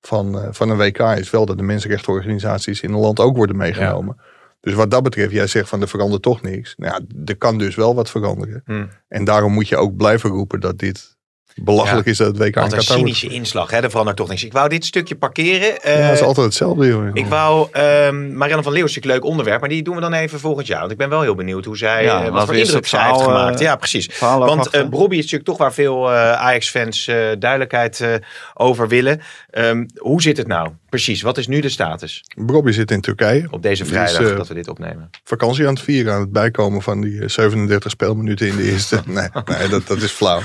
[0.01, 3.57] van, eh, van een WK is wel dat de mensenrechtenorganisaties in een land ook worden
[3.57, 4.17] meegenomen.
[4.61, 6.75] Dus wat dat betreft, jij zegt van er verandert toch niks.
[6.77, 8.63] Nou ja, er kan dus wel wat veranderen.
[8.65, 8.87] Hm.
[9.09, 11.18] En daarom moet je ook blijven roepen dat dit
[11.61, 12.11] belachelijk Ja.
[12.13, 13.77] is dat het WK in Wat een cynische inslag, hè?
[13.81, 14.45] Er verandert toch niks.
[14.45, 15.69] Ik wou dit stukje parkeren.
[15.69, 17.11] Ja, dat is Eh, altijd hetzelfde, joh.
[17.13, 20.01] Ik wou, ehm Marianne van Leeuwen is natuurlijk een leuk onderwerp, maar die doen we
[20.01, 20.81] dan even volgend jaar.
[20.81, 23.07] Want ik ben wel heel benieuwd hoe zij, Ja, eh, wat we voor indruk zij
[23.07, 23.55] heeft gemaakt.
[23.61, 24.19] eh, Ja, precies.
[24.19, 28.15] Want eh Bobby is natuurlijk toch waar veel Ajax-fans eh, duidelijkheid eh,
[28.55, 29.21] over willen.
[29.51, 30.69] Ehm, hoe zit het nou?
[30.89, 33.47] Precies, wat is nu de status Robbie zit in Turkije.
[33.51, 35.11] op deze vrijdag is, dat we dit opnemen?
[35.25, 39.01] vakantie aan het vieren, aan het bijkomen van die eh, 37 speelminuten in de eerste.
[39.07, 40.41] nee, nee dat, dat is flauw.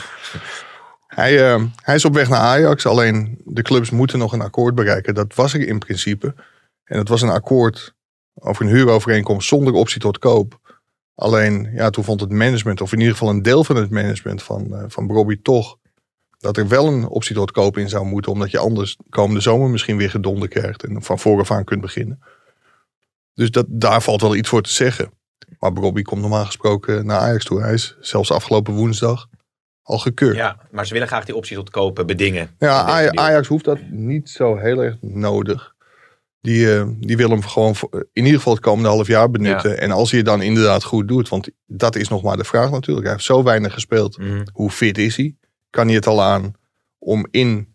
[1.16, 4.76] Hij, eh, hij is op weg naar Ajax, alleen de clubs moeten nog een akkoord
[4.76, 5.14] bereiken.
[5.14, 6.34] Dat was er in principe.
[6.84, 7.96] En dat was een akkoord
[8.34, 10.80] over een huurovereenkomst zonder optie tot koop.
[11.16, 14.44] Alleen, ja, toen vond het management, of in ieder geval een deel van het management
[14.44, 15.78] van, eh van Robbie toch,
[16.38, 18.32] dat er wel een optie tot koop in zou moeten.
[18.32, 22.20] Omdat je anders komende zomer misschien weer gedonder krijgt en van vooraf aan kunt beginnen.
[23.34, 25.12] Dus dat, daar valt wel iets voor te zeggen.
[25.60, 27.62] Maar Robbie komt normaal gesproken naar Ajax toe.
[27.62, 29.28] Hij is zelfs afgelopen woensdag
[29.84, 30.36] al gekeurd.
[30.36, 32.50] Ja, maar ze willen graag die optie tot kopen bedingen.
[32.60, 33.10] ja Aj-.
[33.10, 35.72] Ajax hoeft dat niet zo heel erg nodig.
[36.42, 39.80] Die, eh, die wil hem gewoon voor- in ieder geval het komende half jaar benutten.
[39.80, 42.72] En als hij het dan inderdaad goed doet, want dat is nog maar de vraag
[42.72, 43.06] natuurlijk.
[43.06, 44.18] Hij heeft zo weinig gespeeld.
[44.18, 44.44] Mhm.
[44.54, 45.36] Hoe fit is hij?
[45.70, 46.54] Kan hij het al aan
[46.98, 47.74] om in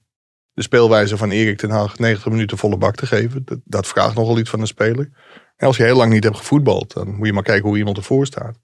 [0.52, 3.42] de speelwijze van Erik ten Hag 90 minuten volle bak te geven?
[3.44, 5.10] Dat, dat vraagt nogal iets van een speler.
[5.56, 7.96] En als je heel lang niet hebt gevoetbald, dan moet je maar kijken hoe iemand
[7.96, 8.58] ervoor staat.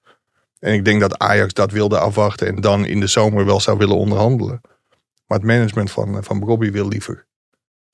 [0.64, 3.79] En ik denk dat Ajax dat wilde afwachten en dan in de zomer wel zou
[3.79, 4.61] willen onderhandelen.
[5.27, 7.27] Maar het management van, eh, van Robbie wil liever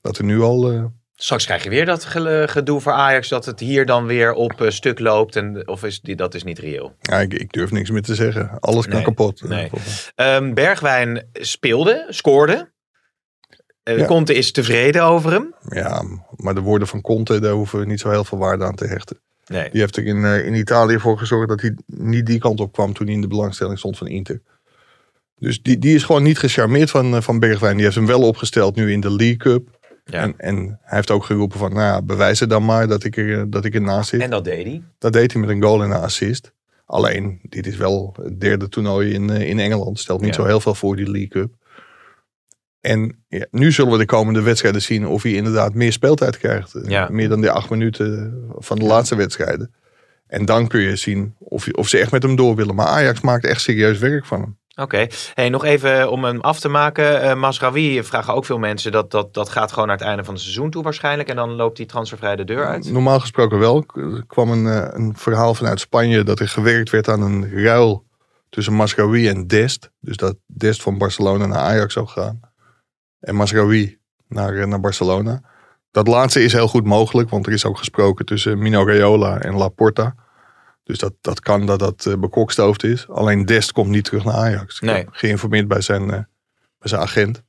[0.00, 0.70] dat er nu al.
[0.72, 4.32] eh, Straks krijg je weer dat ge- gedoe voor Ajax dat het hier dan weer
[4.32, 5.36] op eh, stuk loopt.
[5.36, 6.94] En, of is die, dat is niet reëel.
[7.00, 8.58] ja, ik, ik durf niks meer te zeggen.
[8.60, 9.42] Alles kan Nee, kapot.
[9.48, 9.70] nee.
[10.14, 12.72] Ehm, Bergwijn speelde, scoorde.
[13.82, 14.06] Ja.
[14.06, 15.54] Conte is tevreden over hem.
[15.68, 16.02] Ja,
[16.36, 18.86] maar de woorden van Conte, daar hoeven we niet zo heel veel waarde aan te
[18.86, 19.20] hechten.
[19.50, 19.70] Nee.
[19.70, 22.72] Die heeft er in, eh, in Italië voor gezorgd dat hij niet die kant op
[22.72, 24.40] kwam toen hij in de belangstelling stond van Inter.
[25.38, 27.74] Dus die, die is gewoon niet gecharmeerd van, eh, van Bergwijn.
[27.74, 29.78] Die heeft hem wel opgesteld nu in de League Cup.
[30.04, 30.22] Ja.
[30.22, 33.16] En, en hij heeft ook geroepen van, nou ja, bewijs het dan maar dat ik,
[33.16, 34.20] er, eh, dat ik ernaast zit.
[34.20, 34.82] En dat deed hij.
[34.98, 36.52] Dat deed hij met een goal en een assist.
[36.86, 39.98] Alleen, dit is wel het derde toernooi in, in Engeland.
[39.98, 40.42] Stelt niet Ja.
[40.42, 41.52] zo heel veel voor die League Cup.
[42.80, 46.74] En ja, nu zullen we de komende wedstrijden zien of hij inderdaad meer speeltijd krijgt.
[46.74, 47.08] Eh, Ja.
[47.10, 49.74] Meer dan die acht minuten van de laatste wedstrijden.
[50.26, 52.74] En dan kun je zien of, of ze echt met hem door willen.
[52.74, 54.58] Maar Ajax maakt echt serieus werk van hem.
[54.76, 55.06] Oké.
[55.34, 57.22] Hey, nog even om hem af te maken.
[57.22, 58.92] Eh Masraoui vragen ook veel mensen.
[58.92, 61.28] Dat, dat, dat gaat gewoon naar het einde van het seizoen toe waarschijnlijk.
[61.28, 62.92] En dan loopt die transfervrij de deur uit.
[62.92, 63.84] Normaal gesproken wel.
[63.94, 68.04] Er kwam een, eh, een verhaal vanuit Spanje dat er gewerkt werd aan een ruil
[68.48, 69.90] tussen Masraoui en Dest.
[70.00, 72.40] Dus dat Dest van Barcelona naar Ajax zou gaan.
[73.20, 75.42] En Masraoui naar, eh, naar Barcelona.
[75.90, 79.54] Dat laatste is heel goed mogelijk, want er is ook gesproken tussen Mino Raiola en
[79.54, 80.14] Laporta.
[80.82, 83.08] Dus dat, dat kan dat dat eh, bekokstoofd is.
[83.08, 84.80] Alleen Dest komt niet terug naar Ajax.
[84.80, 85.06] Nee.
[85.10, 86.18] geïnformeerd bij zijn, eh,
[86.78, 87.42] bij zijn agent.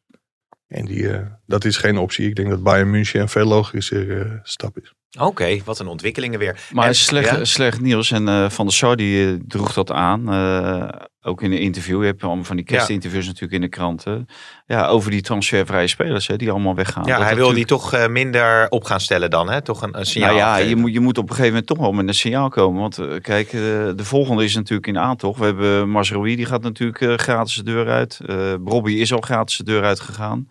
[0.67, 1.09] En die,
[1.45, 2.27] dat is geen optie.
[2.27, 4.93] Ik denk dat Bayern München een veel logischer stap is.
[5.19, 6.59] Oké, wat een ontwikkelingen weer.
[6.71, 7.45] Maar En- slecht, ja?
[7.45, 8.11] slecht nieuws.
[8.11, 10.33] En eh, Van der Sar die eh, droeg dat aan.
[10.33, 10.89] eh,
[11.23, 11.99] ook in een interview.
[11.99, 14.25] Je hebt allemaal van die kerstinterviews natuurlijk in de kranten.
[14.65, 17.03] Ja, over die transfervrije spelers hè, die allemaal weggaan.
[17.05, 19.49] Ja, Dat hij wil die toch minder op gaan stellen dan.
[19.49, 19.61] Hè?
[19.61, 21.77] Toch een, een signaal Nou ja, je moet, je moet op een gegeven moment toch
[21.77, 22.81] wel met een signaal komen.
[22.81, 25.39] Want kijk, de volgende is natuurlijk in aantocht.
[25.39, 28.19] We hebben Masroui, die gaat natuurlijk gratis de deur uit.
[28.59, 30.47] Bobby is al gratis de deur uit gegaan.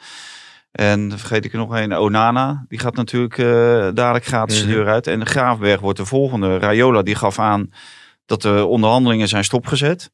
[0.70, 2.64] En dan vergeet ik er nog een, Onana.
[2.68, 3.46] Die gaat natuurlijk eh,
[3.94, 4.68] dadelijk gratis Mhm.
[4.68, 5.06] de deur uit.
[5.06, 6.58] En de Graafberg wordt de volgende.
[6.58, 7.70] Rayola die gaf aan
[8.26, 10.10] dat de onderhandelingen zijn stopgezet.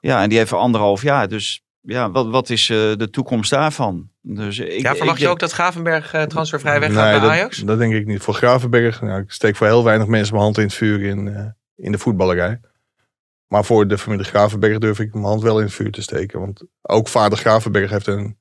[0.00, 1.28] Ja, en die heeft anderhalf jaar.
[1.28, 4.08] Dus ja, wat, wat is eh, de toekomst daarvan?
[4.22, 7.30] Dus ik, ja, verwacht ik je ook dat Gravenberg eh, transfervrij weggaat Nee, bij dat,
[7.30, 7.58] Ajax?
[7.58, 8.22] dat denk ik niet.
[8.22, 11.28] Voor Gravenberg, nou, ik steek voor heel weinig mensen mijn hand in het vuur in,
[11.28, 12.60] eh, in de voetballerij.
[13.48, 16.40] Maar voor de familie Gravenberg durf ik mijn hand wel in het vuur te steken.
[16.40, 18.38] Want ook vader Gravenberg heeft een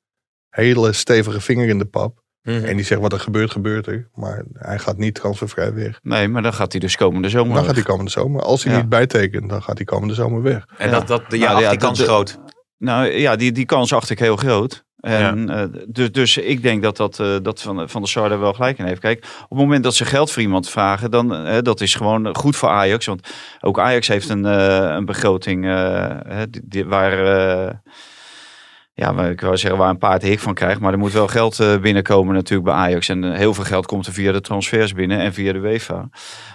[0.54, 2.22] hele stevige vinger in de pap.
[2.42, 2.64] Mhm.
[2.66, 4.10] En die zegt wat er gebeurt, gebeurt er.
[4.14, 6.00] Maar hij gaat niet transfervrij weg.
[6.02, 7.66] Nee, maar dan gaat hij dus komende zomer Dan weg.
[7.66, 8.42] gaat hij komende zomer.
[8.42, 8.80] Als hij Ja.
[8.80, 10.66] niet bijtekent, dan gaat hij komende zomer weg.
[10.78, 10.94] En Ja.
[11.00, 12.40] dat, dat, ja, Nou, acht ja, die kans dat- groot.
[12.78, 14.84] Nou ja, die, die kans acht ik heel groot.
[15.00, 18.40] En, eh, dus, dus ik denk dat, dat, eh, dat van, van der Sar daar
[18.40, 19.00] wel gelijk in heeft.
[19.02, 22.36] Kijk, op het moment dat ze geld voor iemand vragen, dan eh, dat is gewoon
[22.36, 23.06] goed voor Ajax.
[23.06, 23.28] Want
[23.62, 27.26] ook Ajax heeft een, eh, een begroting eh, hè, die, die- waar,
[27.66, 27.74] eh,
[28.94, 30.80] ja, waar- ik wou zeggen waar een paard hik van krijgt.
[30.80, 33.10] Maar er moet wel geld eh, binnenkomen natuurlijk bij Ajax.
[33.10, 36.10] En eh, heel veel geld komt er via de transfers binnen en via de UEFA.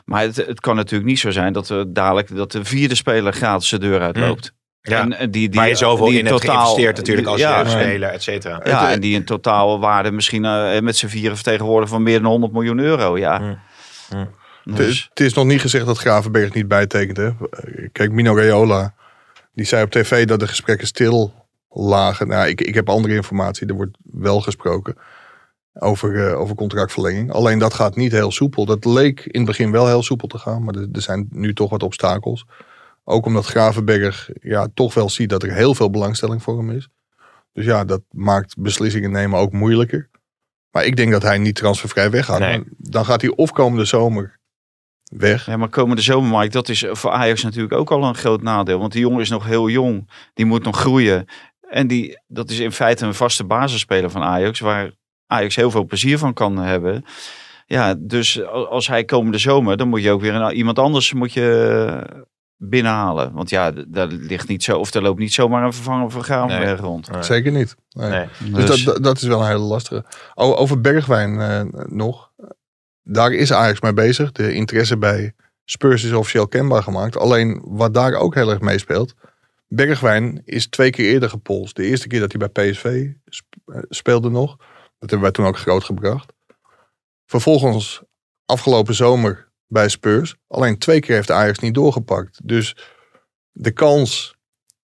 [0.04, 3.32] Maar het, het kan natuurlijk niet zo zijn dat we dadelijk dat de vierde speler
[3.32, 4.52] gratis de deur uitloopt.
[4.80, 5.00] Ja.
[5.00, 8.08] En, eh, die, die, je zoveel die in hebt totaal- geïnvesteerd natuurlijk als ja, jeugdspeler,
[8.10, 8.60] et cetera.
[8.64, 12.30] ja, en die een totaal waarde misschien eh, met z'n vieren vertegenwoordigen van meer dan
[12.30, 13.18] 100 miljoen euro.
[13.18, 13.38] Ja.
[13.38, 13.58] Hmm.
[14.08, 14.28] Hmm.
[14.64, 17.16] Het, Dus, het is nog niet gezegd dat Gravenberg niet bijtekent.
[17.16, 17.30] Hè?
[17.92, 18.94] Kijk, Mino Raiola,
[19.54, 21.37] die zei op tv dat de gesprekken stil
[21.68, 22.28] lagen.
[22.28, 23.66] Nou, ik, ik heb andere informatie.
[23.66, 24.96] Er wordt wel gesproken
[25.72, 27.32] over, eh, over contractverlenging.
[27.32, 28.64] Alleen dat gaat niet heel soepel.
[28.64, 30.64] Dat leek in het begin wel heel soepel te gaan.
[30.64, 32.46] Maar er, er zijn nu toch wat obstakels.
[33.04, 36.88] Ook omdat Gravenberg ja, toch wel ziet dat er heel veel belangstelling voor hem is.
[37.52, 40.08] Dus ja, dat maakt beslissingen nemen ook moeilijker.
[40.70, 42.38] Maar ik denk dat hij niet transfervrij weggaat.
[42.38, 42.62] Nee.
[42.76, 44.38] Dan gaat hij of komende zomer
[45.04, 45.46] weg.
[45.46, 48.78] ja, maar komende zomer, Mike, dat is voor Ajax natuurlijk ook al een groot nadeel.
[48.78, 50.10] Want die jongen is nog heel jong.
[50.34, 51.26] Die moet nog groeien.
[51.68, 54.60] En die, dat is in feite een vaste basisspeler van Ajax.
[54.60, 54.90] Waar
[55.26, 57.04] Ajax heel veel plezier van kan hebben.
[57.66, 61.32] Ja, dus als hij komende zomer, dan moet je ook weer een, iemand anders moet
[61.32, 62.26] je
[62.56, 63.32] binnenhalen.
[63.32, 66.80] Want ja, daar ligt niet zo, of er loopt niet zomaar een vervanger van Gravenberg
[66.80, 67.10] rond.
[67.10, 67.22] Nee.
[67.22, 67.76] Zeker niet.
[67.88, 68.10] Nee.
[68.10, 68.26] Nee.
[68.52, 70.04] Dus, dat, dat, dat is wel een hele lastige.
[70.34, 72.30] Over Bergwijn eh, nog.
[73.02, 74.32] Daar is Ajax mee bezig.
[74.32, 77.16] De interesse bij Spurs is officieel kenbaar gemaakt.
[77.16, 79.14] Alleen wat daar ook heel erg meespeelt.
[79.68, 81.76] Bergwijn is twee keer eerder gepolst.
[81.76, 82.84] De eerste keer dat hij bij PSV
[83.64, 84.56] eh, speelde nog.
[84.98, 86.32] Dat hebben wij toen ook groot gebracht.
[87.26, 88.02] Vervolgens
[88.44, 90.36] afgelopen zomer bij Spurs.
[90.46, 92.40] Alleen twee keer heeft Ajax niet doorgepakt.
[92.44, 92.76] Dus
[93.52, 94.36] de kans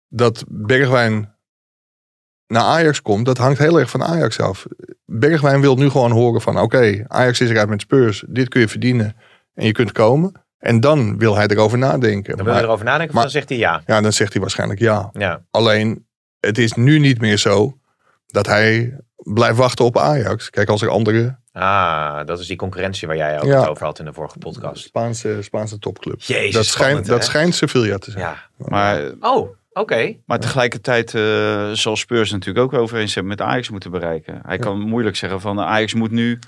[0.09, 1.37] dat Bergwijn
[2.47, 4.67] naar Ajax komt, dat hangt heel erg van Ajax af.
[5.05, 8.25] Bergwijn wil nu gewoon horen van oké, Ajax is eruit met Spurs.
[8.29, 9.17] Dit kun je verdienen
[9.55, 10.42] en je kunt komen.
[10.63, 12.37] En dan wil hij erover nadenken.
[12.37, 13.83] Dan wil je Maar- erover nadenken of maar- dan zegt hij ja.
[13.87, 15.11] ja, dan zegt hij waarschijnlijk ja.
[15.13, 16.07] Ja, Alleen,
[16.41, 17.79] het is nu niet meer zo
[18.27, 20.51] dat hij blijft wachten op Ajax.
[20.51, 23.61] Kijk, als er andere ah, dat is die concurrentie waar jij ook Ja.
[23.61, 24.83] het over had in de vorige podcast.
[24.85, 26.27] Spaanse, Spaanse topclubs.
[26.27, 28.25] Jezus, dat spannend, schijnt, dat schijnt Sevilla te zijn.
[28.25, 28.37] Ja.
[28.57, 30.15] Maar Oh, Oké.
[30.27, 34.41] Maar tegelijkertijd eh, zal Spurs natuurlijk ook overeenstemming met Ajax moeten bereiken.
[34.47, 36.39] Hij kan moeilijk zeggen van Ajax moet nu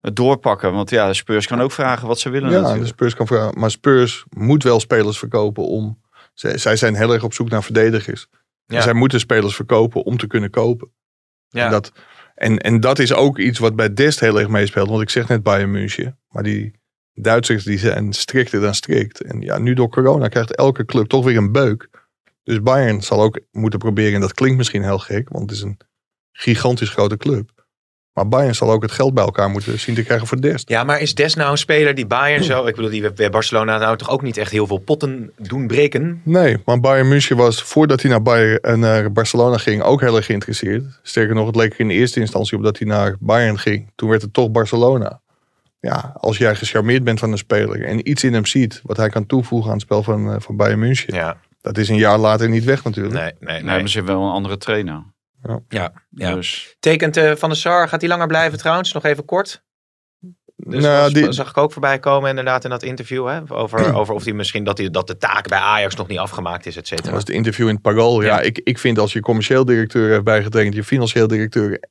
[0.00, 0.72] het doorpakken.
[0.72, 2.88] Want ja, Spurs kan ook vragen wat ze willen Ja, de natuurlijk.
[2.88, 3.60] Spurs kan vragen.
[3.60, 6.02] Maar Spurs moet wel spelers verkopen om.
[6.34, 8.28] Zij, zij zijn heel erg op zoek naar verdedigers.
[8.66, 8.76] Ja.
[8.76, 10.90] En zij moeten spelers verkopen om te kunnen kopen.
[11.48, 11.64] Ja.
[11.64, 11.92] En, dat,
[12.34, 14.88] en, en dat is ook iets wat bij Dest heel erg meespeelt.
[14.88, 16.18] Want ik zeg net Bayern München.
[16.28, 16.72] Maar die
[17.14, 19.20] Duitsers die zijn strikter dan strikt.
[19.20, 21.88] En ja, nu door corona krijgt elke club toch weer een beuk.
[22.42, 24.14] Dus Bayern zal ook moeten proberen.
[24.14, 25.28] En dat klinkt misschien heel gek.
[25.28, 25.78] Want het is een
[26.32, 27.57] gigantisch grote club.
[28.18, 30.68] Maar Bayern zal ook het geld bij elkaar moeten zien te krijgen voor Dest.
[30.68, 32.66] Ja, maar is Des nou een speler die Bayern zo...
[32.66, 36.20] Ik bedoel, die bij Barcelona nou toch ook niet echt heel veel potten doen breken?
[36.24, 40.16] Nee, maar Bayern München was voordat hij naar, Bayern, eh, naar Barcelona ging ook heel
[40.16, 40.84] erg geïnteresseerd.
[41.02, 43.92] Sterker nog, het leek er in de eerste instantie op dat hij naar Bayern ging.
[43.94, 45.20] Toen werd het toch Barcelona.
[45.80, 49.08] Ja, als jij gecharmeerd bent van een speler en iets in hem ziet wat hij
[49.08, 51.14] kan toevoegen aan het spel van, eh, van Bayern München.
[51.14, 53.14] Ja, Dat is een jaar later niet weg natuurlijk.
[53.14, 53.34] nee, nee.
[53.40, 53.78] Nee, nee.
[53.80, 55.02] maar ze hebben wel een andere trainer.
[55.68, 56.34] Ja, ja.
[56.34, 58.92] Dus Tekent eh, Van der Sar, gaat hij langer blijven trouwens?
[58.92, 59.62] Nog even kort.
[60.56, 63.26] Dus Nou, die- zag ik ook voorbij komen inderdaad in dat interview.
[63.28, 63.40] Hè?
[63.54, 66.66] Over, over of hij misschien dat, hij, dat de taak bij Ajax nog niet afgemaakt
[66.66, 67.10] is, et Dat cetera.
[67.10, 68.22] was het interview in het Parool.
[68.22, 68.40] Ja, Ja.
[68.40, 71.82] ik, ik vind als je commercieel directeur hebt bijgetekend, je financieel directeur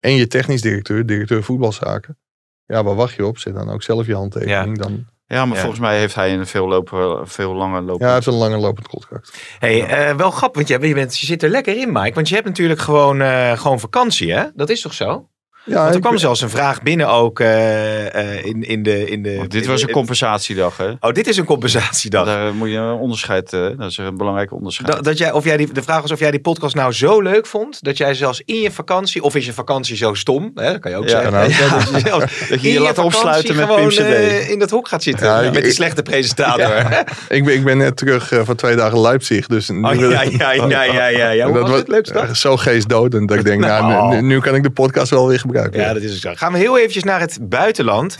[0.00, 2.18] en je technisch directeur, directeur voetbalzaken.
[2.66, 3.38] Ja, waar wacht je op?
[3.38, 4.78] Zet dan ook zelf je handtekening.
[4.78, 5.60] Dan, ja, maar Ja.
[5.60, 7.98] volgens mij heeft hij een veel, lopen, veel langer lopen.
[8.00, 9.32] ja, hij heeft een langer lopend contract.
[9.58, 12.14] Hey, eh, wel grappig, want je, je, bent, je zit er lekker in, Mike.
[12.14, 14.44] Want je hebt natuurlijk gewoon, eh, gewoon vakantie, hè?
[14.54, 15.28] Dat is toch zo?
[15.64, 19.10] Ja, Want er ik- kwam zelfs een vraag binnen ook eh, eh, in, in de...
[19.10, 20.90] In de Want dit in was de- een compensatiedag, hè?
[21.00, 22.26] Oh, dit is een compensatiedag.
[22.26, 24.92] Daar moet je een onderscheid, eh, dat is een belangrijk onderscheid.
[24.92, 27.20] Dat, dat jij, of jij die, de vraag was of jij die podcast nou zo
[27.20, 27.84] leuk vond.
[27.84, 29.22] dat jij zelfs in je vakantie.
[29.22, 30.50] of is je vakantie zo stom?
[30.54, 31.32] Hè, dat kan je ook Ja, zeggen.
[31.32, 34.88] nou, Ja, dat je zelfs dat je laat opsluiten met gewoon, eh, in dat hok
[34.88, 35.44] gaat zitten.
[35.44, 36.68] Ik- met de ik- slechte presentator.
[37.28, 39.46] Ik ben, ik ben net terug eh, van twee dagen Leipzig.
[39.46, 41.44] Dus nu Oh, ja, ja, ja, ja, ja, ja.
[41.46, 41.88] Hoe dat was het?
[41.88, 42.36] Leukste dag?
[42.36, 44.14] Zo geestdodend dat ik denk, nou, Nou.
[44.14, 45.80] nu, nu kan ik de podcast wel weer gebruiken.
[45.80, 46.32] Ja, dat is ook zo.
[46.34, 48.16] Gaan we heel eventjes naar het buitenland.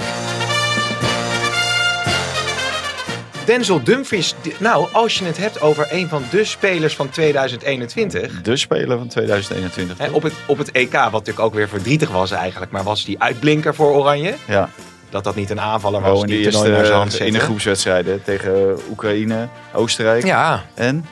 [3.44, 4.34] Denzel Dumfries.
[4.58, 8.42] Nou, als je het hebt over een van de spelers van 2021.
[8.42, 9.98] De speler van 2021.
[9.98, 12.70] Hè, op, het, op het EK, wat natuurlijk ook weer verdrietig was eigenlijk.
[12.70, 14.34] Maar was die uitblinker voor Oranje?
[14.46, 14.68] Ja,
[15.10, 20.24] Dat dat niet een aanvaller was gewoon die in, de, in groepswedstrijden tegen Oekraïne, Oostenrijk
[20.24, 20.64] Ja.
[20.74, 21.04] en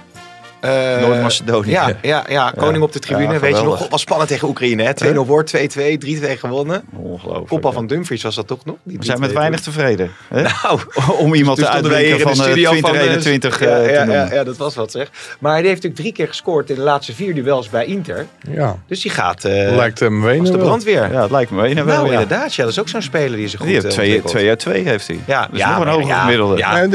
[0.60, 1.70] eh, Noord-Macedonië.
[1.70, 3.32] Ja, ja, ja, koning op de tribune.
[3.32, 4.82] Ja, Weet je nog, was spannend tegen Oekraïne.
[4.82, 5.12] hè?
[5.14, 6.82] 2-0 wordt, 2-2, 3-2 gewonnen.
[6.96, 7.48] Ongelooflijk.
[7.48, 7.76] Kopbal ja.
[7.76, 8.76] van Dumfries was dat toch nog?
[8.82, 10.10] Die We zijn met 3-2 weinig tevreden.
[10.28, 10.42] Hè?
[10.42, 10.80] Nou,
[11.24, 13.98] Om iemand Toen te de van eh, studio van, eh, 2021 ja, eh, te ja,
[14.04, 14.28] noemen.
[14.28, 15.10] ja, ja, dat was wat zeg.
[15.38, 18.26] Maar die heeft natuurlijk drie keer gescoord in de laatste vier duels bij Inter.
[18.50, 21.12] Ja, Dus die gaat eh lijkt hem wenen als de brandweer.
[21.12, 22.04] Ja, het lijkt me nou, wel.
[22.04, 22.12] ja.
[22.12, 22.54] inderdaad.
[22.54, 24.32] Ja, dat is ook zo'n speler die zich goed Die heeft eh, 2 ontwikkelt.
[24.34, 25.20] 2 uit 2 heeft hij.
[25.26, 26.56] Ja, Dat is ja, nog een hoger ja, gemiddelde.
[26.56, 26.86] ja.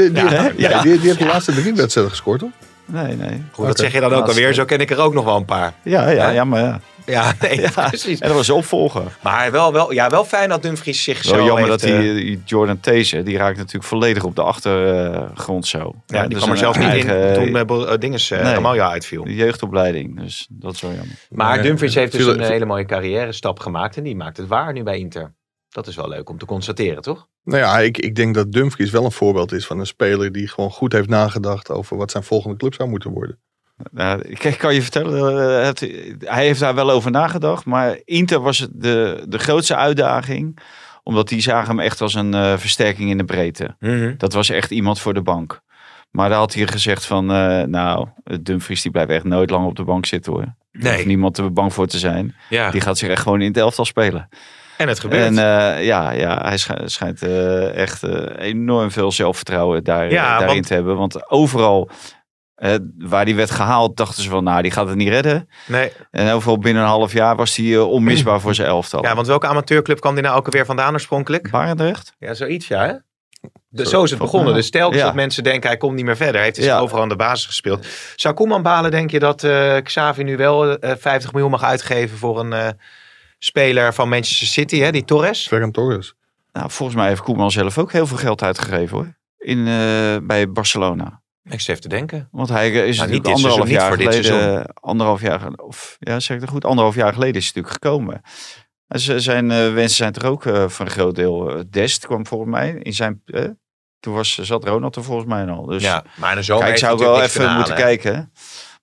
[0.82, 2.50] Die heeft de laatste drie wedstrijden gescoord, toch?
[2.84, 3.42] Nee, nee.
[3.52, 4.54] Goed, dat zeg je dan ook alweer.
[4.54, 5.72] Zo ken ik er ook nog wel een paar.
[5.82, 6.30] Ja, ja, Ja?
[6.30, 6.80] ja, maar ja.
[7.06, 8.18] Ja, nee, precies.
[8.20, 9.18] En dat was de opvolger.
[9.22, 12.08] Maar wel, wel, ja, wel fijn dat Dumfries zich Wel zo jammer heeft, dat die,
[12.08, 15.94] eh, die Jordan These, die raakt natuurlijk volledig op de achtergrond zo.
[16.06, 18.42] ja, die dus kwam er een zelfs niet eigen in toen uh, uh, dinges uh,
[18.42, 18.56] Nee.
[18.56, 19.28] Amalia uitviel.
[19.28, 20.20] jeugdopleiding.
[20.20, 21.16] Dus dat is wel jammer.
[21.30, 23.96] Maar Nee, Dumfries heeft dus een hele mooie carrière stap gemaakt.
[23.96, 25.32] En die maakt het waar nu bij Inter.
[25.74, 27.28] Dat is wel leuk om te constateren, toch?
[27.44, 30.48] Nou ja, ik, ik denk dat Dumfries wel een voorbeeld is van een speler die
[30.48, 33.38] gewoon goed heeft nagedacht over wat zijn volgende club zou moeten worden.
[33.90, 35.80] Nou, ik kan je vertellen, eh, het,
[36.18, 37.64] hij heeft daar wel over nagedacht.
[37.64, 40.58] Maar Inter was de, de grootste uitdaging.
[41.02, 43.76] Omdat die zagen hem echt als een eh, versterking in de breedte.
[44.18, 45.60] Dat was echt iemand voor de bank.
[46.10, 48.08] Maar daar had hij gezegd van, eh, nou,
[48.40, 50.54] Dumfries die blijft echt nooit lang op de bank zitten hoor.
[50.72, 50.92] Nee.
[50.92, 52.34] hoeft niemand er bang voor te zijn.
[52.48, 52.70] Ja.
[52.70, 54.28] Die gaat zich echt gewoon in het elftal spelen.
[54.78, 55.22] En het gebeurt.
[55.24, 60.28] En eh, ja, ja, hij schij- schijnt eh, echt eh, enorm veel zelfvertrouwen daar, Ja,
[60.38, 60.96] daarin want- te hebben.
[60.96, 61.90] Want overal
[62.98, 65.48] waar die werd gehaald, dachten ze van, nou, die gaat het niet redden.
[65.66, 65.92] nee.
[66.10, 69.02] En overal binnen een half jaar was hij onmisbaar voor zijn elftal.
[69.02, 71.50] Ja, want welke amateurclub kwam die nou ook alweer vandaan oorspronkelijk?
[71.50, 72.12] Barendrecht?
[72.18, 72.86] Ja, zoiets, ja.
[72.86, 72.92] Hè?
[73.68, 74.54] De, zo is het begonnen.
[74.54, 75.04] Dus telkens Ja.
[75.06, 76.40] dat mensen denken hij komt niet meer verder.
[76.40, 76.80] Heeft hij zich Ja.
[76.80, 77.86] overal aan de basis gespeeld.
[78.16, 82.18] Zou Koeman balen, denk je, dat eh Xavi nu wel eh, 50 miljoen mag uitgeven
[82.18, 82.68] voor een eh,
[83.44, 85.46] speler van Manchester City, hè, die Torres?
[85.48, 86.14] Ferran Torres.
[86.52, 89.14] Nou, volgens mij heeft Koeman zelf ook heel veel geld uitgegeven hoor.
[89.38, 91.22] In, eh, bij Barcelona.
[91.42, 92.28] Ik zit even te denken.
[92.30, 94.66] Want hij is Nou, niet anderhalf jaar niet voor dit geleden.
[94.74, 96.64] Anderhalf jaar, of ja, zeg ik het goed?
[96.64, 98.20] Anderhalf jaar geleden is hij natuurlijk gekomen.
[98.88, 101.50] En zijn eh, wensen zijn er ook eh, voor een groot deel.
[101.50, 103.22] eh, Dest kwam volgens mij in zijn.
[103.24, 103.44] eh,
[104.00, 105.64] toen was, zat Ronald er volgens mij al.
[105.66, 108.32] Dus ja, maar in de zomer kijk, heeft zou ik wel even te moeten kijken.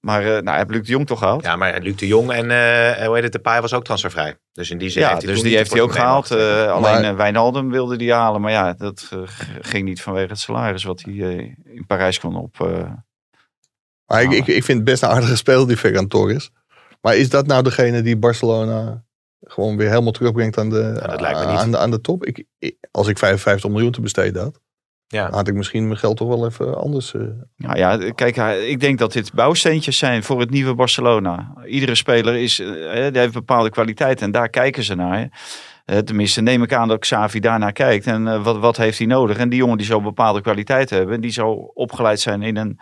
[0.02, 1.44] Maar eh nou, heb Luc de Jong toch gehaald?
[1.44, 4.38] Ja, maar Luc de Jong en eh hoe heet het, de Pai was ook transfervrij.
[4.52, 6.32] Dus in die zin Ja, heeft hij dus die heeft hij ook gehaald.
[6.32, 8.42] eh, alleen Maar- Wijnaldum wilde die halen.
[8.42, 9.10] Maar ja, dat
[9.62, 11.38] ging niet vanwege het salaris wat hij eh,
[11.76, 12.62] in Parijs kon op.
[12.62, 12.92] eh,
[14.06, 16.52] Maar ik, ik, ik vind het best een aardige speler, die Ferran Torres.
[17.02, 19.04] Maar is dat nou degene die Barcelona
[19.44, 21.60] gewoon weer helemaal terugbrengt aan de, dat lijkt me niet.
[21.60, 22.26] aan de, aan de top?
[22.26, 24.60] Ik, ik- als ik 55 miljoen te besteden had,
[25.12, 25.26] Ja.
[25.26, 27.14] dan had ik misschien mijn geld toch wel even anders.
[27.14, 27.22] eh,
[27.58, 28.36] Nou ja, kijk,
[28.68, 31.54] ik denk dat dit bouwsteentjes zijn voor het nieuwe Barcelona.
[31.66, 32.68] Iedere speler is, eh,
[33.12, 35.30] die heeft bepaalde kwaliteiten en daar kijken ze naar.
[35.86, 38.08] Eh, tenminste, neem ik aan dat Xavi daarnaar kijkt.
[38.08, 39.38] En wat, wat heeft hij nodig?
[39.38, 41.22] En die jongen die zal bepaalde kwaliteiten hebben.
[41.22, 42.80] Die zal opgeleid zijn in een,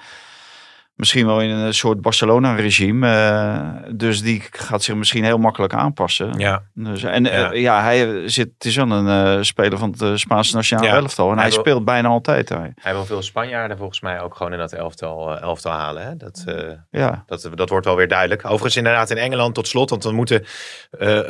[1.00, 3.08] misschien wel in een soort Barcelona-regime.
[3.08, 6.34] Eh, dus die gaat zich misschien heel makkelijk aanpassen.
[6.38, 6.64] Ja.
[6.74, 7.52] Dus, en eh, Ja.
[7.54, 7.82] ja.
[7.84, 10.96] hij zit, het is wel een eh, speler van het Spaanse nationale Ja.
[10.96, 11.28] elftal.
[11.28, 12.72] En Hij hij wil- speelt bijna altijd daar.
[12.82, 16.04] Hij wil veel Spanjaarden volgens mij ook gewoon in dat elftal, elftal halen.
[16.04, 16.16] Hè?
[16.18, 16.44] Dat,
[16.92, 17.24] Ja.
[17.28, 18.46] dat, dat wordt wel weer duidelijk.
[18.46, 19.90] Overigens inderdaad in Engeland tot slot.
[19.90, 20.46] Want we moeten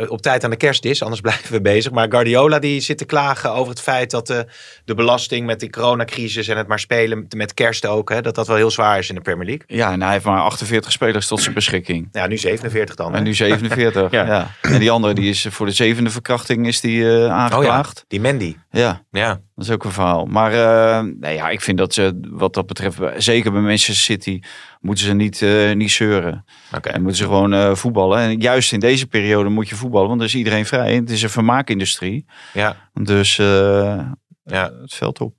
[0.08, 1.02] op tijd aan de kerst is.
[1.04, 1.92] Anders blijven we bezig.
[1.92, 4.46] Maar Guardiola die zit te klagen over het feit dat de,
[4.86, 8.10] de belasting met die coronacrisis en het maar spelen met kerst ook.
[8.10, 9.59] Hè, dat dat wel heel zwaar is in de Premier League.
[9.68, 12.08] Ja, en hij heeft maar 48 spelers tot zijn beschikking.
[12.12, 13.12] Ja, nu 47 dan.
[13.12, 13.18] hè?
[13.18, 14.12] En nu 47.
[14.12, 14.26] Ja.
[14.26, 14.48] ja.
[14.62, 18.06] En die andere die is voor de zevende verkrachting is die eh, oh ja, aangeklaagd.
[18.08, 18.56] die Mandy.
[18.70, 19.06] ja.
[19.12, 19.28] Ja.
[19.56, 20.26] dat is ook een verhaal.
[20.26, 24.40] Maar eh, nee, ja, ik vind dat ze wat dat betreft, zeker bij Manchester City,
[24.80, 26.46] moeten ze niet, eh, niet zeuren.
[26.76, 26.90] Oké.
[26.90, 28.20] En moeten ze gewoon eh, voetballen.
[28.20, 30.96] En juist in deze periode moet je voetballen, want dan is iedereen vrij.
[30.96, 32.26] Het is een vermaakindustrie.
[32.54, 32.76] Ja.
[32.94, 34.00] Dus eh,
[34.44, 34.72] Ja.
[34.82, 35.34] het veld op.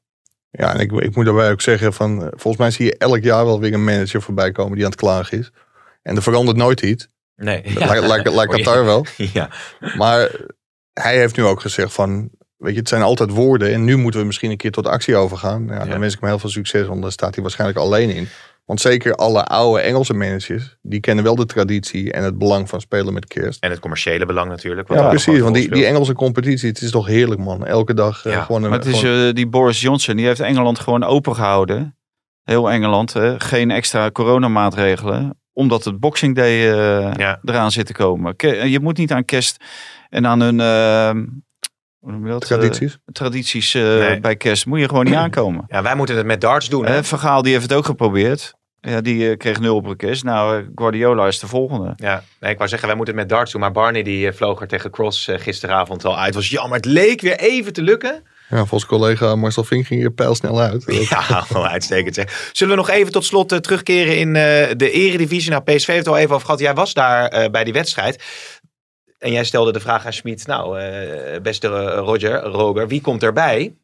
[0.51, 3.23] Ja, en ik, ik moet daarbij ook zeggen van, eh, volgens mij zie je elk
[3.23, 5.51] jaar wel weer een manager voorbij komen die aan het klagen is.
[6.03, 7.09] En er verandert nooit iets.
[7.37, 7.63] Nee.
[7.75, 8.45] Lijkt ja.
[8.47, 9.07] Qatar wel.
[9.33, 9.51] Ja.
[9.97, 10.31] Maar
[10.93, 14.21] hij heeft nu ook gezegd van, weet je, het zijn altijd woorden en nu moeten
[14.21, 15.67] we misschien een keer tot actie overgaan.
[15.67, 15.85] Ja, Ja.
[15.85, 18.29] Dan wens ik hem heel veel succes, want daar staat hij waarschijnlijk alleen in.
[18.71, 22.81] Want zeker alle oude Engelse managers, die kennen wel de traditie en het belang van
[22.81, 23.63] spelen met kerst.
[23.63, 24.89] En het commerciële belang natuurlijk.
[24.89, 25.87] wat Ja, precies, want die, die.
[25.87, 27.67] Engelse competitie, het is toch heerlijk man.
[27.67, 28.71] Elke dag eh, Ja, gewoon een...
[28.71, 31.99] Maar het is gewoon- eh, die Boris Johnson, die heeft Engeland gewoon open gehouden.
[32.43, 33.41] Heel Engeland, hè?
[33.41, 35.41] geen extra coronamaatregelen.
[35.53, 37.39] Omdat het Boxing Day eh, Ja.
[37.45, 38.35] eraan zit te komen.
[38.71, 39.65] Je moet niet aan kerst
[40.09, 40.59] en aan hun
[41.99, 42.41] hoe noem je dat?
[42.47, 42.99] tradities.
[43.13, 44.21] Tradities eh, Nee.
[44.21, 44.67] bij kerst.
[44.67, 45.65] Moet je gewoon niet aankomen.
[45.69, 46.87] Ja, wij moeten het met darts doen.
[46.87, 47.05] Hè?
[47.05, 48.59] Vergaal die heeft het ook geprobeerd.
[48.81, 50.03] Ja, die eh, kreeg nul op.
[50.23, 51.93] Nou, eh, Guardiola is de volgende.
[51.97, 53.61] Ja, nee, ik wou zeggen, wij moeten het met darts doen.
[53.61, 56.35] Maar Barney die eh, vloog er tegen Cross gisteravond al uit.
[56.35, 58.23] was jammer, het leek weer even te lukken.
[58.51, 60.85] Ja, volgens collega Marcel Vink ging je pijl snel uit.
[61.11, 62.51] Ja, wel uitstekend zeg.
[62.53, 65.51] Zullen we nog even tot slot terugkeren in eh, de eredivisie?
[65.51, 66.61] Nou, PSV heeft het al even over gehad.
[66.61, 68.23] Jij was daar eh, bij die wedstrijd.
[69.19, 70.47] En jij stelde de vraag aan Schmid.
[70.47, 73.75] Nou, eh, beste Roger, Roger, wie komt erbij?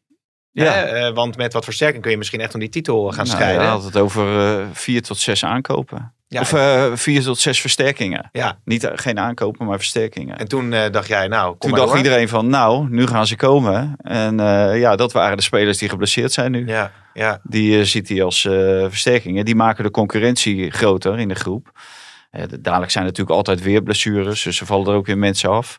[0.63, 0.83] Ja.
[0.83, 3.61] Eh, want met wat versterking kun je misschien echt om die titel gaan Nou, strijden.
[3.61, 6.11] Hij had het over eh, vier tot zes aankopen.
[6.27, 6.41] Ja.
[6.41, 8.29] Of eh, vier tot zes versterkingen.
[8.31, 8.57] Ja.
[8.65, 10.37] Niet, eh, geen aankopen, maar versterkingen.
[10.37, 12.03] En toen eh, dacht jij, nou, kom Toen maar dacht door.
[12.03, 13.95] iedereen van, nou, nu gaan ze komen.
[13.97, 16.67] En eh, ja, dat waren de spelers die geblesseerd zijn nu.
[16.67, 17.39] Ja, ja.
[17.43, 18.51] Die eh, ziet hij als eh,
[18.87, 19.45] versterkingen.
[19.45, 21.71] Die maken de concurrentie groter in de groep.
[22.31, 24.43] Eh, de- dadelijk zijn natuurlijk altijd weer blessures.
[24.43, 25.77] Dus er vallen er ook weer mensen af.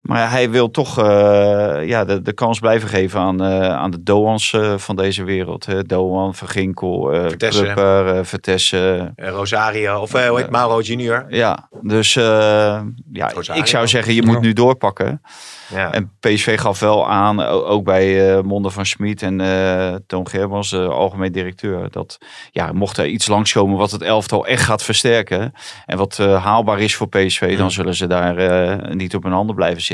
[0.00, 4.02] Maar hij wil toch eh, ja, de, de kans blijven geven aan, eh, aan de
[4.02, 5.66] Doans eh, van deze wereld.
[5.66, 5.82] Hè.
[5.82, 7.64] Doan, Van Ginkel, eh Vertessen.
[7.64, 9.12] Prupper, eh, Vertessen.
[9.16, 11.24] Eh, Rosario, of eh, hoe heet Mauro Junior.
[11.28, 12.24] Ja, dus eh,
[13.12, 13.62] ja, Rosario.
[13.62, 15.22] ik zou zeggen, je moet nu doorpakken.
[15.74, 15.92] Ja.
[15.92, 20.70] En PSV gaf wel aan, ook bij eh Monde van Schmid en eh Toon Gerbans,
[20.70, 22.18] de algemeen directeur, dat
[22.50, 25.52] ja, mocht er iets langskomen wat het elftal echt gaat versterken
[25.86, 29.32] en wat eh, haalbaar is voor PSV, dan zullen ze daar eh, niet op hun
[29.32, 29.88] handen blijven zitten.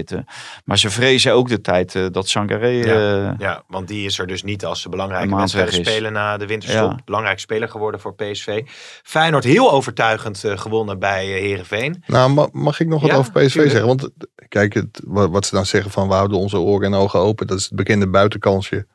[0.65, 2.67] Maar ze vrezen ook de tijd eh, dat Sangaré...
[2.69, 3.29] Ja.
[3.31, 5.87] eh, Ja, want die is er dus niet als ze belangrijke wedstrijden is.
[5.89, 6.91] spelen na de winterstop.
[6.91, 6.99] Ja.
[7.05, 8.63] Belangrijk speler geworden voor PSV.
[9.03, 12.03] Feyenoord heel overtuigend eh, gewonnen bij Heerenveen.
[12.07, 13.71] Nou, ma- mag ik nog wat Ja, over PSV tuurlijk.
[13.71, 13.87] zeggen?
[13.89, 14.09] Want
[14.49, 17.47] kijk, het, wat, wat ze dan zeggen van we houden onze oren en ogen open.
[17.47, 18.87] Dat is het bekende buitenkansje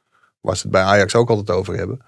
[0.42, 2.02] waar ze het bij Ajax ook altijd over hebben.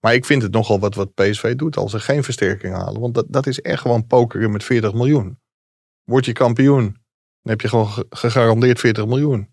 [0.00, 3.00] Maar ik vind het nogal wat wat PSV doet als ze geen versterking halen.
[3.00, 5.38] Want dat, dat is echt gewoon pokeren met 40 miljoen.
[6.04, 6.96] Word je kampioen,
[7.50, 9.48] heb je gewoon ge- gegarandeerd 40 miljoen.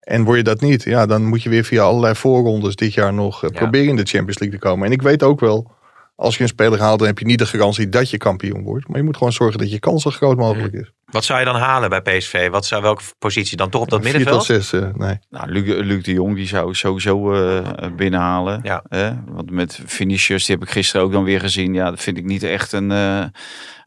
[0.00, 3.14] En word je dat niet, ja, dan moet je weer via allerlei voorrondes dit jaar
[3.14, 3.58] nog eh, Ja.
[3.58, 4.86] proberen in de Champions League te komen.
[4.86, 5.76] En ik weet ook wel,
[6.16, 8.88] als je een speler haalt, dan heb je niet de garantie dat je kampioen wordt.
[8.88, 10.92] Maar je moet gewoon zorgen dat je kans zo groot mogelijk is.
[11.04, 12.50] Wat zou je dan halen bij PSV?
[12.50, 14.46] Wat zou, welke positie dan toch op dat Vier tot middenveld?
[14.64, 15.18] zes, eh, nee.
[15.30, 17.66] Nou, Luc, Luc de Jong die zou sowieso eh,
[17.96, 18.60] binnenhalen.
[18.62, 18.84] Ja.
[18.88, 19.12] Hè?
[19.26, 21.74] Want met Vinicius, die heb ik gisteren ook dan weer gezien.
[21.74, 23.24] Ja, dat vind ik niet echt een, eh,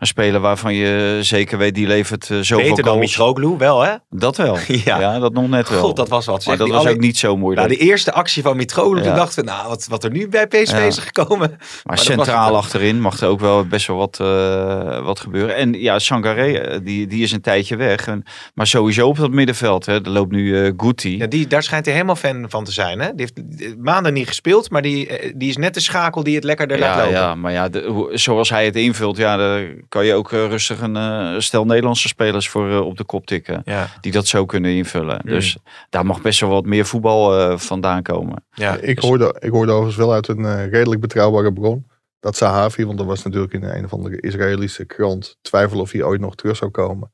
[0.02, 3.00] een speler waarvan je zeker weet die levert eh, zoveel Beter dan.
[3.00, 3.94] Mitroglou, wel hè?
[4.10, 4.58] Dat wel.
[4.86, 5.00] Ja.
[5.00, 5.20] ja.
[5.20, 5.80] dat nog net wel.
[5.82, 6.36] God, dat was wat.
[6.36, 6.58] maar zeg.
[6.58, 7.68] dat Die was alle- ook niet zo moeilijk.
[7.68, 9.16] Nou, de eerste actie van Mitroglou, toen Ja.
[9.16, 11.58] dachten we, nou, wat, wat er nu bij PSV is gekomen.
[11.84, 15.56] maar centraal achterin mag er ook wel best wel wat, eh, wat gebeuren.
[15.56, 18.08] En ja, Sangaré, eh, die, die is een tijdje weg.
[18.08, 18.24] En,
[18.54, 19.86] maar sowieso op dat middenveld.
[19.86, 21.18] Hè, er loopt nu eh Guti.
[21.18, 23.00] Ja, die, daar schijnt hij helemaal fan van te zijn.
[23.00, 23.10] Hè?
[23.16, 26.80] Die heeft maanden niet gespeeld, maar die, die is net de schakel die het lekkerder
[26.80, 27.20] laat Ja, lopen.
[27.20, 30.48] ja, maar ja, de- hoe- zoals hij het invult, ja, daar kan je ook eh,
[30.48, 33.62] rustig een eh, stel Nederlandse spelers voor eh, op de kop tikken.
[33.66, 33.88] Ja.
[34.02, 35.22] Die dat zo kunnen invullen.
[35.24, 35.32] Mm.
[35.32, 35.58] Dus
[35.90, 38.46] daar mag best wel wat meer voetbal eh, vandaan komen.
[38.54, 38.78] Ja.
[38.78, 41.88] Ik hoorde, ik hoorde overigens wel uit een redelijk betrouwbare bron.
[42.20, 46.04] Dat Sahavi, want er was natuurlijk in een of andere Israëlische krant twijfel of hij
[46.04, 47.12] ooit nog terug zou komen.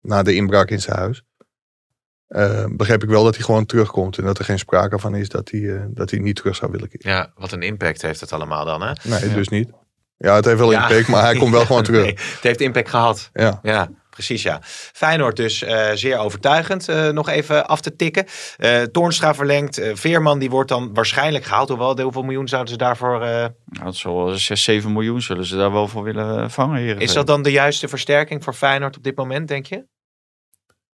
[0.00, 1.22] Na de inbraak in zijn huis.
[2.28, 4.18] Eh, begreep ik wel dat hij gewoon terugkomt.
[4.18, 6.70] En dat er geen sprake van is dat hij, eh, dat hij niet terug zou
[6.70, 7.10] willen keren.
[7.10, 8.82] ja, wat een impact heeft het allemaal dan.
[8.82, 8.92] Hè?
[9.02, 9.70] Nee, dus niet.
[10.18, 10.88] Ja, het heeft wel Ja.
[10.88, 12.02] impact, maar hij komt wel gewoon terug.
[12.02, 13.30] Nee, het heeft impact gehad.
[13.32, 13.58] Ja.
[13.62, 14.58] Ja, precies ja.
[14.92, 16.88] Feyenoord dus eh, zeer overtuigend.
[16.88, 18.24] eh, nog even af te tikken.
[18.56, 19.78] Eh Toornstra verlengd.
[19.78, 21.68] Eh, Veerman die wordt dan waarschijnlijk gehaald.
[21.68, 23.22] Hoewel, de- hoeveel miljoen zouden ze daarvoor...
[23.22, 23.28] eh,
[23.64, 26.76] Nou, het zal wel 6, 7 miljoen zullen ze daar wel voor willen vangen.
[26.78, 27.06] Heerenveen.
[27.06, 29.84] is dat dan de juiste versterking voor Feyenoord op dit moment, denk je?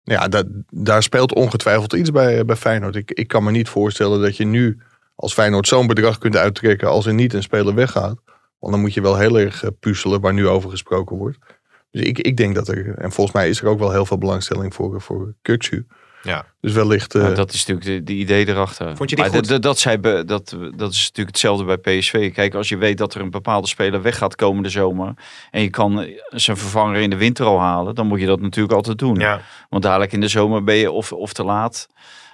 [0.03, 2.97] Ja, dat, daar speelt ongetwijfeld iets bij, bij Feyenoord.
[2.97, 4.81] Ik, ik kan me niet voorstellen dat je nu
[5.15, 8.17] als Feyenoord zo'n bedrag kunt uittrekken als er niet een speler weggaat.
[8.65, 11.39] Want dan moet je wel heel erg eh, puzzelen waar nu over gesproken wordt.
[11.91, 14.19] Dus ik, ik denk dat er, en volgens mij is er ook wel heel veel
[14.19, 15.87] belangstelling voor, voor Kuksu.
[16.23, 16.45] Ja.
[16.61, 18.97] Dus wellicht, eh, Nou, dat is natuurlijk de, de idee erachter.
[18.97, 19.49] Vond je die Maar goed?
[19.49, 22.33] Dat, dat, zij be- dat, dat is natuurlijk hetzelfde bij PSV.
[22.33, 25.15] Kijk, als je weet dat er een bepaalde speler weggaat komende zomer.
[25.51, 27.95] En je kan zijn vervanger in de winter al halen.
[27.95, 29.15] Dan moet je dat natuurlijk altijd doen.
[29.19, 29.41] Ja.
[29.69, 31.87] Want dadelijk in de zomer ben je of, of te laat.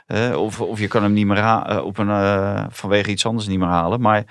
[0.07, 3.27] hè, of, of je kan hem niet meer ha- eh, op een, eh, vanwege iets
[3.27, 4.01] anders niet meer halen.
[4.01, 4.25] Maar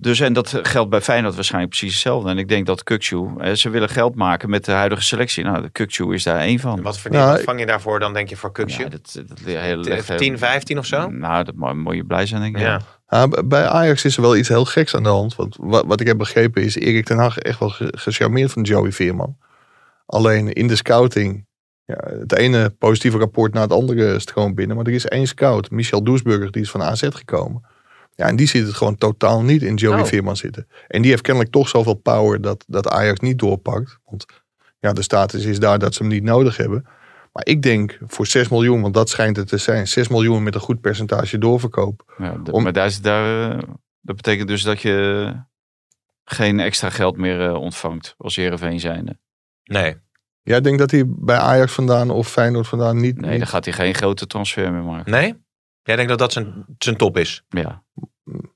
[0.00, 2.30] dus, en dat geldt bij Feyenoord waarschijnlijk precies hetzelfde.
[2.30, 5.44] En ik denk dat Kukçu, hè, ze willen geld maken met de huidige selectie.
[5.44, 6.82] Nou, de Kukçu is daar één van.
[6.82, 8.82] Wat voor Nou, vang je daarvoor dan, denk je, voor Kuksje?
[8.82, 11.08] Ja, dat, dat, hele, legt- 10, 15 of zo?
[11.10, 12.62] Nou, dat moet je blij zijn, denk ik.
[12.62, 12.80] Ja.
[13.44, 15.36] Bij Ajax is er wel iets heel geks aan de hand.
[15.36, 18.62] Want wat, wat ik heb begrepen is Erik ten Hag echt wel ge- gecharmeerd van
[18.62, 19.36] Joey Veerman.
[20.06, 21.46] Alleen in de scouting,
[21.84, 24.76] ja, het ene positieve rapport na het andere stroomt binnen.
[24.76, 27.62] Maar er is één scout, Michel Doesburger, die is van AZ gekomen.
[28.14, 30.06] Ja, en die ziet het gewoon totaal niet in Joey Oh.
[30.06, 30.68] Veerman zitten.
[30.88, 33.98] En die heeft kennelijk toch zoveel power dat, dat Ajax niet doorpakt.
[34.04, 34.26] Want
[34.78, 36.84] ja, de status is daar dat ze hem niet nodig hebben.
[37.32, 39.88] Maar ik denk voor 6 miljoen, want dat schijnt het te zijn.
[39.88, 42.14] 6 miljoen met een goed percentage doorverkoop.
[42.18, 43.58] Ja, Om- Maar daar is, daar, eh,
[44.00, 45.32] dat betekent dus dat je
[46.24, 49.18] geen extra geld meer eh, ontvangt als Heerenveen zijnde.
[49.64, 49.96] Nee.
[50.42, 53.20] Jij denkt dat hij bij Ajax vandaan of Feyenoord vandaan niet...
[53.20, 55.10] Nee, niet- dan gaat hij geen grote transfer meer maken.
[55.12, 55.34] Nee?
[55.82, 57.44] Jij denkt dat dat zijn, zijn top is?
[57.48, 57.82] Ja.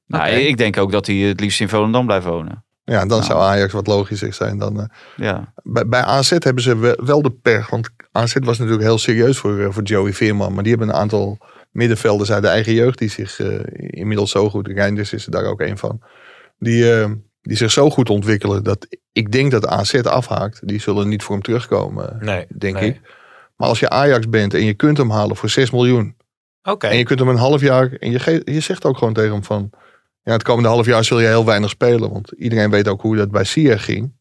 [0.07, 2.65] Nou, ik denk ook dat hij het liefst in Volendam blijft wonen.
[2.85, 3.23] Ja, dan Nou.
[3.23, 4.81] zou Ajax wat logischer zijn dan...
[4.81, 7.71] eh, Ja, bij, bij AZ hebben ze we- wel de pech.
[7.71, 10.55] Want AZ was natuurlijk heel serieus voor, eh, voor Joey Veerman.
[10.55, 11.39] Maar die hebben een aantal
[11.71, 12.99] middenvelders uit de eigen jeugd...
[12.99, 14.67] die zich eh, inmiddels zo goed...
[14.69, 16.01] Reinders is er daar ook een van.
[16.59, 17.11] Die, eh,
[17.43, 20.69] die zich zo goed ontwikkelen dat ik denk dat AZ afhaakt.
[20.69, 22.47] Die zullen niet voor hem terugkomen, Nee.
[22.59, 22.89] denk nee.
[22.89, 23.01] ik.
[23.57, 26.17] Maar als je Ajax bent en je kunt hem halen voor 6 miljoen...
[26.65, 27.93] En je kunt hem een half jaar.
[27.93, 29.71] En je, je zegt ook gewoon tegen hem van.
[30.23, 32.13] Ja, het komende half jaar zul je heel weinig spelen.
[32.13, 34.13] Want iedereen weet ook hoe dat bij Sier ging.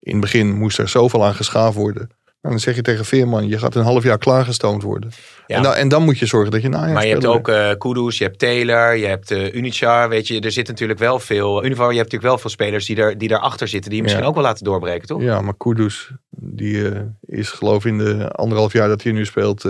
[0.00, 2.08] In het begin moest er zoveel aan geschaafd worden.
[2.40, 5.10] En dan zeg je tegen Veerman, je gaat een half jaar klaargestoomd worden.
[5.46, 5.56] Ja.
[5.56, 7.70] En, dan, en dan moet je zorgen dat je Ajax Maar je hebt ook eh
[7.78, 10.08] Kudus, je hebt Taylor, je hebt eh Unichar.
[10.08, 11.64] Weet je, er zit natuurlijk wel veel.
[11.64, 13.88] Univar, je hebt natuurlijk wel veel spelers die, er, die daarachter zitten.
[13.88, 14.28] Die je misschien Ja.
[14.30, 15.22] ook wel laten doorbreken, toch?
[15.22, 19.24] Ja, maar Kudus, die eh, is geloof ik in de anderhalf jaar dat hij nu
[19.24, 19.64] speelt,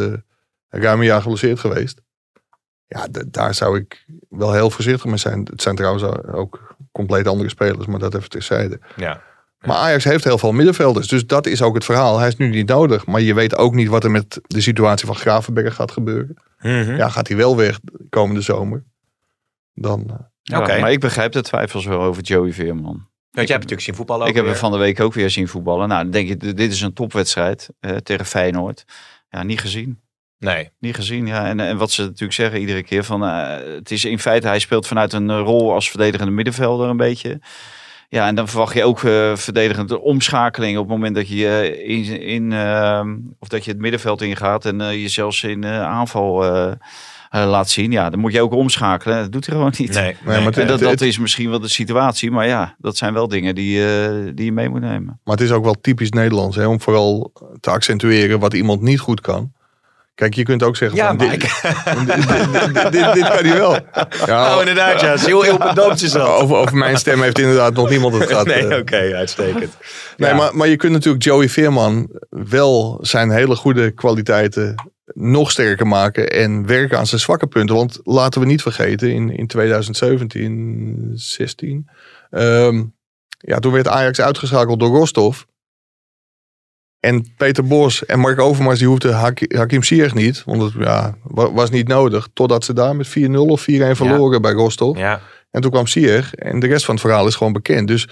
[0.69, 2.01] ruim een jaar geblesseerd geweest.
[2.89, 5.49] Ja, daar zou ik wel heel voorzichtig mee zijn.
[5.51, 8.81] Het zijn trouwens ook compleet andere spelers, maar dat even terzijde.
[8.97, 9.23] Ja.
[9.61, 12.19] Maar Ajax heeft heel veel middenvelders, dus dat is ook het verhaal.
[12.19, 15.07] Hij is nu niet nodig, maar je weet ook niet wat er met de situatie
[15.07, 16.37] van Gravenberg gaat gebeuren.
[16.61, 16.97] Mhm.
[16.97, 17.81] Ja, gaat hij wel weg
[18.11, 18.85] komende zomer?
[19.75, 20.79] Dan, eh, Ja, Oké.
[20.81, 22.85] maar ik begrijp de twijfels wel over Joey Veerman.
[22.85, 24.23] Want jij hebt natuurlijk zien voetballen.
[24.23, 25.89] ook Ik heb hem van de week ook weer zien voetballen.
[25.89, 28.85] Nou, dan denk je, dit is een topwedstrijd eh, tegen Feyenoord.
[29.31, 30.01] Ja, niet gezien.
[30.39, 30.71] Nee.
[30.81, 31.47] Niet gezien, ja.
[31.47, 33.25] En, en wat ze natuurlijk zeggen iedere keer van...
[33.25, 36.97] eh, het is in feite, hij speelt vanuit een eh, rol als verdedigende middenvelder een
[36.97, 37.41] beetje.
[38.09, 42.21] Ja, en dan verwacht je ook eh verdedigende omschakeling op het moment dat je in...
[42.21, 43.03] in eh,
[43.39, 46.45] of dat je het middenveld ingaat en eh, je zelfs in eh, aanval
[47.31, 47.91] laat zien.
[47.91, 49.19] Ja, dan moet je ook omschakelen.
[49.23, 49.93] Dat doet hij gewoon niet.
[49.95, 50.17] Nee.
[50.25, 53.29] Maar het- En dat, dat is misschien wel de situatie, maar ja, dat zijn wel
[53.29, 55.21] dingen die, eh, die je mee moet nemen.
[55.25, 59.01] maar het is ook wel typisch Nederlands, hè, om vooral te accentueren wat iemand niet
[59.01, 59.53] goed kan.
[60.19, 61.31] Kijk, je kunt ook zeggen Ja, van, dit,
[62.93, 63.79] dit, dit, kan hij wel.
[64.27, 65.17] Ja, Oh, inderdaad, ja.
[65.17, 66.29] Heel heel bedoeld is dat.
[66.29, 68.47] over, over mijn stem heeft inderdaad nog niemand het gehad.
[68.47, 68.79] Nee, eh.
[68.79, 69.77] oké, uitstekend.
[70.17, 70.37] Nee, Ja.
[70.37, 74.75] maar, maar je kunt natuurlijk Joey Veerman wel zijn hele goede kwaliteiten
[75.15, 77.77] nog sterker maken en werken aan zijn zwakke punten.
[77.77, 81.89] Want laten we niet vergeten, in, in 2017, 16,
[82.31, 82.83] ehm,
[83.39, 85.39] ja, toen werd Ajax uitgeschakeld door Rostov.
[87.01, 90.43] En Peter Bos en Mark Overmars die hoefden Hak- Hakim Ziyech niet.
[90.45, 92.29] Want het ja, wa- was niet nodig.
[92.33, 93.13] Totdat ze daar met 4-0
[93.51, 94.99] of 4-1 verloren bij Rostov.
[94.99, 95.21] Ja.
[95.51, 96.35] En toen kwam Ziyech.
[96.35, 97.89] En de rest van het verhaal is gewoon bekend.
[97.89, 98.09] Dus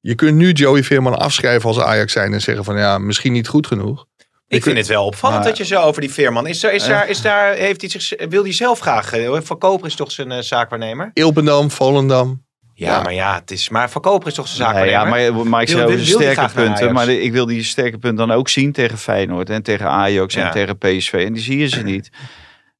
[0.00, 2.32] je kunt nu Joey Veerman afschrijven als Ajax zijn.
[2.32, 4.06] En zeggen van ja, misschien niet goed genoeg.
[4.48, 6.46] Ik vind het wel opvallend Maar- dat je zo over die Veerman.
[6.46, 9.12] Is er, is daar, is daar, heeft hij zich, wil hij zelf graag?
[9.12, 11.10] eh, Van Koper is toch zijn eh, zaakwaarnemer?
[11.12, 12.44] Ilpendam, Volendam.
[12.80, 13.02] Ja, Ja.
[13.02, 15.20] maar ja, het is, maar Van Koper is toch zijn Nee, zaakwaarnemer?
[15.30, 16.92] ja, maar, maar ik Wil- sterke punten.
[16.92, 20.34] Maar de- ik wil die sterke punten dan ook zien tegen Feyenoord en tegen Ajax
[20.34, 20.44] Ja.
[20.46, 21.12] en tegen PSV.
[21.26, 22.10] En die zie je ze niet.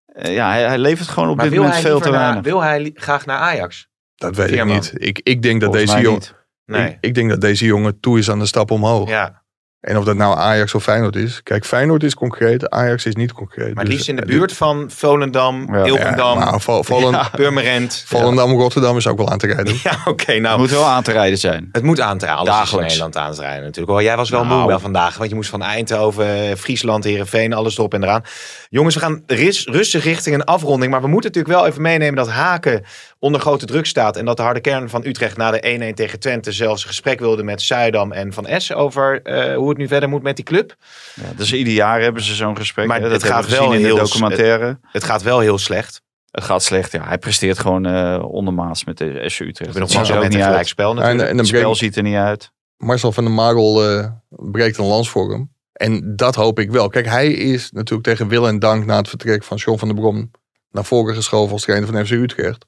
[0.06, 2.42] Eh, ja, hij, hij levert gewoon op Maar dit moment veel te weinig.
[2.44, 3.88] wil hij graag naar Ajax?
[4.16, 4.76] Dat weet Veerman.
[4.76, 4.92] ik niet.
[5.08, 6.20] Ik, ik denk dat Volgens deze jongen...
[6.20, 6.34] niet.
[6.66, 6.88] Nee.
[6.88, 9.08] Ik, ik denk dat deze jongen toe is aan de stap omhoog.
[9.08, 9.42] ja,
[9.80, 11.42] En of dat nou Ajax of Feyenoord is.
[11.42, 13.74] Kijk, Feyenoord is concreet, Ajax is niet concreet.
[13.74, 15.84] maar Dus, liefst in de eh, buurt van Volendam, Ja.
[15.84, 18.02] Ilpendam, Ja, maar Vo- Volend- Purmerend.
[18.06, 19.74] Volendam, Rotterdam is ook wel aan te rijden.
[19.82, 20.58] Ja, oké, Het nou.
[20.58, 21.68] moet wel aan te rijden zijn.
[21.72, 22.40] Het moet aan te rijden.
[22.44, 22.92] Alles is in Dagelijks.
[22.98, 23.96] Nederland aan te rijden natuurlijk.
[23.98, 24.58] Oh, jij was wel Nou.
[24.58, 25.16] moe wel vandaag.
[25.16, 28.22] Want je moest van Eindhoven, Friesland, Heerenveen, alles erop en eraan.
[28.68, 29.22] Jongens, we gaan
[29.66, 30.90] rustig richting een afronding.
[30.90, 32.84] Maar we moeten natuurlijk wel even meenemen dat Haken
[33.20, 34.16] onder grote druk staat.
[34.16, 37.18] En dat de harde kern van Utrecht na de 1-1 tegen Twente zelfs een gesprek
[37.20, 40.44] wilde met Zuidam en Van S over eh, hoe het nu verder moet met die
[40.44, 40.74] club.
[41.14, 42.86] Ja, dus ieder jaar hebben ze zo'n gesprek.
[42.86, 43.02] Maar hè.
[43.02, 44.78] het dat gaat wel in de heel- documentaire.
[44.82, 46.02] Het gaat wel heel slecht.
[46.30, 47.04] Het gaat slecht, ja.
[47.06, 49.58] Hij presteert gewoon eh ondermaats met de SC Utrecht.
[49.58, 50.50] We hebben nog Het ziet er zo ook met niet een uit.
[50.50, 51.30] gelijkspel En, natuurlijk.
[51.30, 52.50] en Het spel breekt ziet er niet uit.
[52.76, 55.52] Marcel van der Marel eh, breekt een lans voor hem.
[55.72, 56.88] En dat hoop ik wel.
[56.88, 59.96] Kijk, hij is natuurlijk tegen wil en dank na het vertrek van John van der
[59.96, 60.30] Brom
[60.70, 62.66] naar voren geschoven als trainer van FC Utrecht.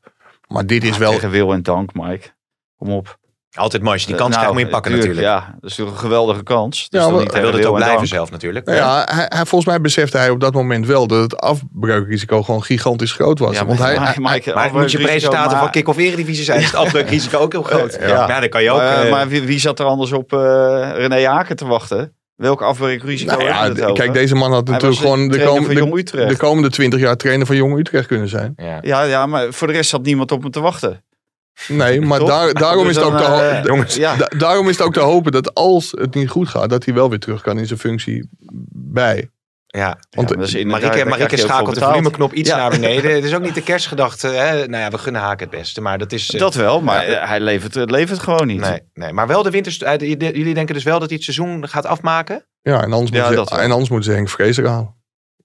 [0.52, 1.12] Maar dit is Ja, wel...
[1.12, 2.28] Tegen wil en dank, Mike.
[2.76, 3.20] Kom op.
[3.54, 5.44] Altijd mooi als je die Eh, kans nou, krijgt, moet je pakken tuurlijk, natuurlijk.
[5.46, 6.76] Ja, dat is natuurlijk een geweldige kans.
[6.78, 8.12] Dus Ja, dan maar- niet Hij wilde het ook en blijven dank.
[8.14, 8.68] zelf natuurlijk.
[8.70, 12.62] Ja, hij, hij- volgens mij besefte hij op dat moment wel dat het afbreukrisico gewoon
[12.62, 13.54] gigantisch groot was.
[13.56, 16.58] Ja, Want hij, maar- hij- Mike, Maar moet je presentator maar- van Kick-Off Eredivisie zijn,
[16.60, 17.96] is het afbreukrisico ook heel groot.
[18.00, 18.06] Ja.
[18.28, 18.78] Ja, dan kan je ook...
[18.78, 20.38] Maar, eh, maar wie, wie zat er anders op eh
[20.94, 22.16] René Haken te wachten?
[22.36, 24.04] Welke afbreukrisico nou hebben ja, we het over?
[24.04, 27.16] kijk, deze man had Hij natuurlijk gewoon de, trainer kom- van de- komende twintig jaar
[27.16, 28.52] trainer van Jong Utrecht kunnen zijn.
[28.56, 28.78] ja.
[28.82, 31.04] Ja, ja, maar voor de rest zat niemand op hem te wachten.
[31.68, 34.76] Nee, maar daar, daarom, Dus is het ook te eh, Jongens, Ja, da- daarom is
[34.78, 37.42] het ook te hopen dat als het niet goed gaat, dat hij wel weer terug
[37.42, 38.28] kan in zijn functie
[38.74, 39.30] bij.
[39.74, 42.56] Ja, Want Ja, maar dat is inderdaad- Marieke, voor schakelt de volumeknop iets Ja.
[42.56, 43.10] naar beneden.
[43.14, 44.26] Het is ook niet de kerstgedachte.
[44.28, 44.66] Hè?
[44.66, 45.80] Nou ja, we gunnen Haak het beste.
[45.80, 46.30] Maar dat is...
[46.30, 48.60] eh, dat wel, maar hij levert, het levert gewoon niet.
[48.60, 49.78] Nee, nee, maar wel de winters...
[49.82, 52.46] eh, Jullie denken dus wel dat hij het seizoen gaat afmaken?
[52.62, 54.94] Ja, en anders, dat ze, en anders moeten ze Henk Vrezer halen.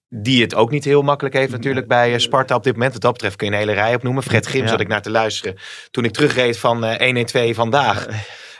[0.09, 2.93] Die het ook niet heel makkelijk heeft natuurlijk bij eh, Sparta op dit moment.
[2.93, 4.23] Wat dat betreft kun je een hele rij opnoemen.
[4.23, 4.67] Fred Grim Ja.
[4.69, 5.57] zat ik naar te luisteren
[5.91, 8.05] toen ik terugreed van eh 112 vandaag.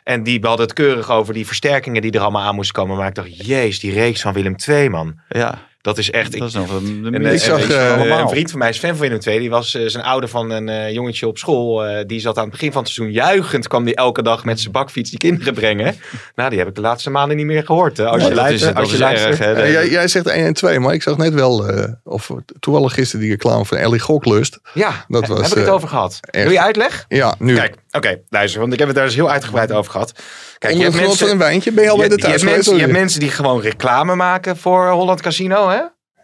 [0.08, 2.98] En die hadden het keurig over die versterkingen die er allemaal aan moesten komen.
[2.98, 5.20] Maar ik dacht, jeez, die reeks van Willem II, man.
[5.30, 6.34] Ja, Dat is echt...
[6.34, 7.72] ik- dat is nog een, eh, ik zag, van
[8.06, 9.40] eh, een vriend van mij is fan van Willem II.
[9.40, 11.86] Die was eh, zijn ouder van een eh, jongetje op school.
[11.86, 13.68] eh, die zat aan het begin van het seizoen juichend.
[13.68, 15.96] kwam die elke dag met zijn bakfiets die kinderen brengen.
[16.36, 18.00] Nou, die heb ik de laatste maanden niet meer gehoord.
[18.00, 19.38] Als je luistert, als je luistert.
[19.38, 23.22] jij, jij zegt 1 en 2, maar ik zag net wel, eh, of toevallig gisteren
[23.22, 24.60] die reclame van Ellie Goklust.
[24.74, 26.20] Ja, Dat daar was, heb ik het over gehad.
[26.22, 26.44] echt.
[26.44, 27.06] Wil je uitleg?
[27.08, 27.56] Ja, nu.
[27.56, 30.12] Kijk, oké, luister, want ik heb het daar dus heel uitgebreid over gehad.
[30.58, 32.40] Kijk, Onder het genot van een wijntje ben je al bij de je, je, hebt
[32.42, 35.77] thuis mensen, je hebt mensen die gewoon reclame maken voor Holland Casino, hè?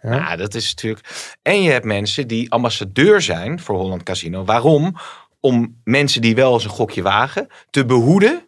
[0.04, 0.14] Ja.
[0.14, 1.36] Ja, dat is natuurlijk.
[1.42, 4.44] En je hebt mensen die ambassadeur zijn voor Holland Casino.
[4.44, 4.96] Waarom?
[5.40, 8.46] Om mensen die wel eens een gokje wagen te behoeden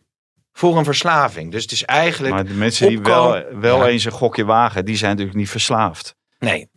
[0.52, 1.52] voor een verslaving.
[1.52, 2.34] Dus het is eigenlijk.
[2.34, 3.86] Maar de mensen die wel, wel Ja.
[3.86, 6.14] eens een gokje wagen, die zijn natuurlijk niet verslaafd.
[6.38, 6.68] Nee,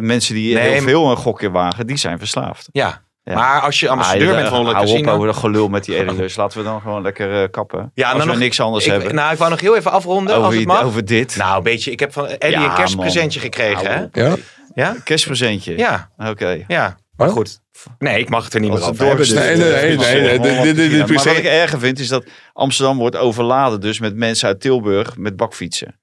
[0.00, 2.68] mensen die Nee, heel veel een gokje wagen, die zijn verslaafd.
[2.72, 3.06] ja.
[3.28, 3.34] Ja.
[3.34, 5.12] Maar als je ambassadeur Ah, bent van Holland hou op Casino.
[5.12, 6.36] over dat gelul met die editeurs.
[6.42, 7.90] Laten we dan gewoon lekker eh, kappen.
[7.94, 9.14] Ja, Als dan we nog- niks anders ik, hebben.
[9.14, 10.34] nou, ik wou nog heel even afronden.
[10.34, 10.82] als over, het mag.
[10.82, 11.36] over dit.
[11.36, 11.90] Nou, een beetje.
[11.90, 13.48] Ik heb van Eddie Ja, een kerstpresentje man.
[13.52, 14.22] gekregen, hè?
[14.24, 14.36] Ja?
[14.74, 14.96] Ja?
[15.04, 15.76] Kerstpresentje.
[15.78, 16.64] Ja, Oké.
[16.68, 16.96] ja.
[17.16, 17.60] Maar goed.
[17.98, 19.26] Nee, ik mag het er niet Als meer over hebben.
[19.26, 21.98] dus- Nee, nee, nee, nee, nee, dit- dit- dit- dit- Maar wat ik erger vind
[21.98, 26.00] is dat Amsterdam wordt overladen dus met mensen uit Tilburg met bakfietsen.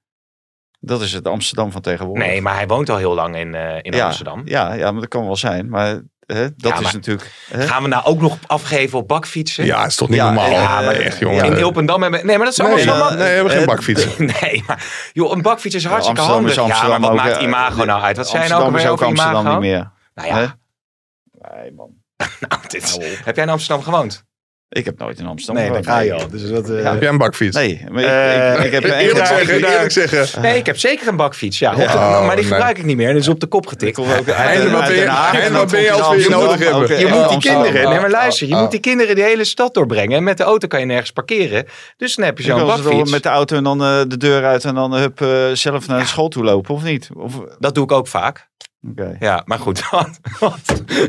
[0.80, 2.26] Dat is het Amsterdam van tegenwoordig.
[2.26, 4.42] Nee, maar hij woont al heel lang in, eh, in ja, Amsterdam.
[4.44, 5.68] Ja, ja, maar dat kan wel zijn.
[5.68, 7.30] Maar hè, dat Ja, is maar- natuurlijk...
[7.50, 7.66] Hè?
[7.66, 9.64] Gaan we nou ook nog afgeven op bakfietsen?
[9.64, 10.50] ja, is toch niet Ja, normaal.
[10.50, 11.44] ja, maar echt, jongen.
[11.44, 12.26] In Ilpendam hebben...
[12.26, 14.10] Nee, maar dat is allemaal nee, zo nee, we hebben geen bakfietsen.
[14.40, 16.50] Nee, maar joh, een bakfiets is hartstikke handig.
[16.50, 18.16] is Amsterdam ja, maar wat ook, maakt eh, imago nou uit?
[18.16, 19.60] Wat zijn nou Amsterdam ook weer ook over Amsterdam imago?
[19.60, 19.90] niet meer.
[20.14, 20.58] Nou ja?
[21.56, 21.90] Nee, man.
[22.48, 23.02] nou, dit- op.
[23.24, 24.24] heb jij in Amsterdam gewoond?
[24.68, 25.98] Ik heb nooit in Amsterdam Nee, daar gewoond.
[25.98, 26.28] ga je al.
[26.30, 26.90] Dus dat, eh, Ja.
[26.92, 27.56] Heb jij een bakfiets?
[27.56, 30.42] Nee, maar ik, Eh, ik, ik heb Eerlijk één zeggen, eerlijk zeggen.
[30.42, 31.58] Nee, ik heb zeker een bakfiets.
[31.58, 32.20] Ja, Op de- Ja.
[32.20, 33.06] maar die Oh, gebruik ik niet meer.
[33.08, 33.98] En dat is op de kop getikt.
[33.98, 35.04] En wat ben je-
[35.40, 36.98] en wat ben je als we je nodig hebben?
[36.98, 40.16] Je moet die kinderen, nee maar luister, je moet die kinderen de hele stad doorbrengen.
[40.16, 41.66] En met de auto kan je nergens parkeren.
[41.96, 43.10] Dus dan heb je zo'n bakfiets.
[43.10, 46.00] met de auto en dan eh, de deur uit en dan hup, eh, zelf naar
[46.00, 47.08] de school toe lopen, of niet?
[47.14, 48.48] Of, Dat doe ik ook vaak.
[48.90, 49.16] Oké.
[49.20, 49.82] Ja, maar goed.
[49.90, 50.60] Wat, wat,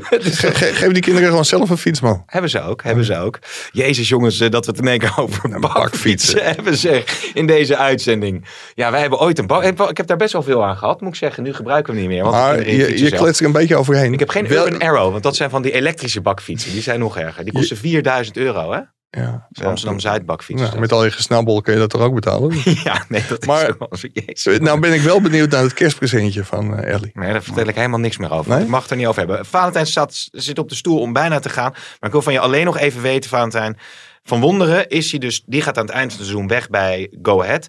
[0.09, 2.23] het is Ge- ge- geef die kinderen gewoon zelf een fiets, man.
[2.25, 3.39] Hebben ze ook, hebben ze ook.
[3.71, 7.77] Jezus jongens, eh, dat we het in één keer over bakfietsen hebben zeg in deze
[7.77, 8.45] uitzending.
[8.75, 9.63] Ja, wij hebben ooit een bak...
[9.89, 11.43] Ik heb daar best wel veel aan gehad, moet ik zeggen.
[11.43, 12.31] Nu gebruiken we hem niet meer.
[12.31, 13.21] Want Maar je, je zelf.
[13.21, 14.13] kletst er een beetje overheen.
[14.13, 16.71] Ik heb geen Wel- Urban Arrow, want dat zijn van die elektrische bakfietsen.
[16.71, 17.43] Die zijn nog erger.
[17.43, 18.79] Die kosten 4000 euro, hè?
[19.09, 19.47] Ja.
[19.63, 20.67] Amsterdam Zuidbakfietsen.
[20.67, 22.51] Nou, met al je gesnabbel kun je dat toch ook betalen?
[22.83, 24.07] Ja, nee, dat is Maar- zo.
[24.13, 24.59] Jezus.
[24.59, 27.11] nou ben ik wel benieuwd naar het kerstpresentje van eh, Ellie.
[27.13, 28.51] Nee, daar vertel ik helemaal niks meer over.
[28.51, 28.63] Nee?
[28.63, 29.45] Ik mag het er niet over hebben.
[29.45, 31.71] Valentijn staat, zit op de stoel om bijna te gaan.
[31.71, 33.77] Maar ik wil van je alleen nog even weten, Valentijn.
[34.23, 37.13] Van Wonderen is hij dus, die gaat aan het eind van het seizoen weg bij
[37.21, 37.67] Go Ahead.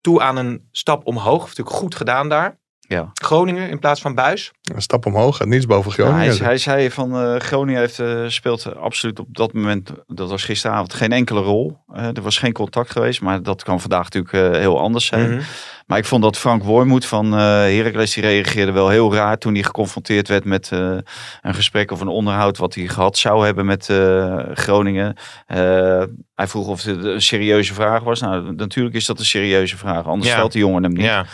[0.00, 1.44] Toe aan een stap omhoog.
[1.44, 2.58] Heeft natuurlijk goed gedaan daar.
[2.88, 3.10] Ja.
[3.14, 4.52] Groningen in plaats van Buis.
[4.74, 6.36] Een stap omhoog, gaat niets boven Ja, Groningen.
[6.36, 10.44] hij, hij zei van eh, Groningen heeft, eh, speelt absoluut op dat moment, dat was
[10.44, 11.76] gisteravond, geen enkele rol.
[11.92, 15.30] Eh, er was geen contact geweest, maar dat kan vandaag natuurlijk eh, heel anders zijn.
[15.30, 15.40] Mhm.
[15.86, 19.54] Maar ik vond dat Frank Wormoed van eh Heracles, die reageerde wel heel raar toen
[19.54, 20.96] hij geconfronteerd werd met eh,
[21.42, 25.16] een gesprek of een onderhoud wat hij gehad zou hebben met eh, Groningen.
[25.46, 25.58] Eh,
[26.34, 28.20] hij vroeg of het een serieuze vraag was.
[28.20, 30.34] Nou, natuurlijk is dat een serieuze vraag, anders Ja.
[30.36, 31.02] stelt die jongen hem niet.
[31.04, 31.24] Ja.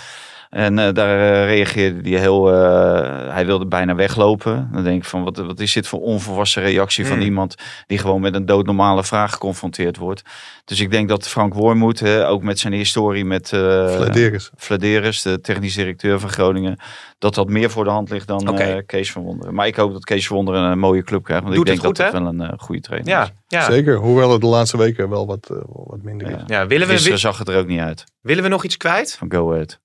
[0.55, 2.53] En eh, daar eh, reageerde hij heel.
[2.53, 4.69] eh, hij wilde bijna weglopen.
[4.73, 7.25] Dan denk ik van wat, wat is dit voor onvolwassen reactie van Hmm.
[7.25, 7.55] iemand
[7.87, 10.23] die gewoon met een doodnormale vraag geconfronteerd wordt.
[10.65, 14.51] Dus ik denk dat Frank Wormoed, eh, ook met zijn historie met uh, Flederis.
[14.57, 16.79] Flederis, de technisch directeur van Groningen,
[17.19, 19.55] dat dat meer voor de hand ligt dan eh, Kees van Wonderen.
[19.55, 21.43] Maar ik hoop dat Kees van Wonderen een mooie club krijgt.
[21.43, 22.25] Want Doet ik denk het goed, dat hè?
[22.25, 23.15] dat wel een goede trainer is.
[23.15, 23.71] Ja, ja.
[23.71, 26.35] Zeker, hoewel het de laatste weken wel wat, wat minder is.
[26.35, 26.43] Ja.
[26.47, 26.67] ja.
[26.67, 29.17] Willen, we, Gisteren zag het er ook niet uit willen we nog iets kwijt?
[29.17, 29.81] van Go Ahead.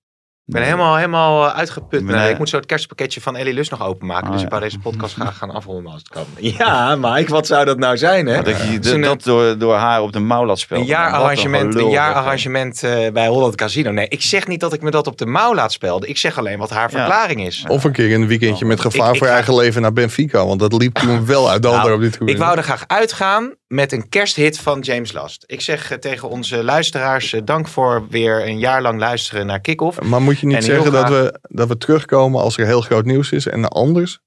[0.49, 2.03] Ik ben helemaal, helemaal eh, uitgeput.
[2.03, 4.25] Nee, ik moet zo het kerstpakketje van Ellie Lust nog openmaken.
[4.25, 4.45] Oh, dus ja.
[4.45, 6.25] ik wou deze podcast graag gaan afronden als het kan.
[6.57, 8.41] Ja, Mike, wat zou dat nou zijn, hè?
[8.41, 10.81] Dat je dat door, door haar op de mouw laat spelen.
[10.81, 13.91] Een jaararrangement, een jaararrangement eh, bij Holland Casino.
[13.91, 16.09] Nee, ik zeg niet dat ik me dat op de mouw laat spelden.
[16.09, 17.65] Ik zeg alleen wat haar verklaring is.
[17.67, 20.45] Of een keer een weekendje met gevaar Ik- ik voor je eigen leven naar Benfica.
[20.45, 22.31] Want dat liep toen wel uit de Nou, op dit toernooi.
[22.31, 25.43] Ik wou er graag uitgaan met een kersthit van James Last.
[25.47, 29.59] Ik zeg eh, tegen onze luisteraars, eh, dank voor weer een jaar lang luisteren naar
[29.59, 30.01] Kick-Off.
[30.01, 33.31] Maar moet je niet zeggen dat we, dat we terugkomen als er heel groot nieuws
[33.31, 34.19] is en anders?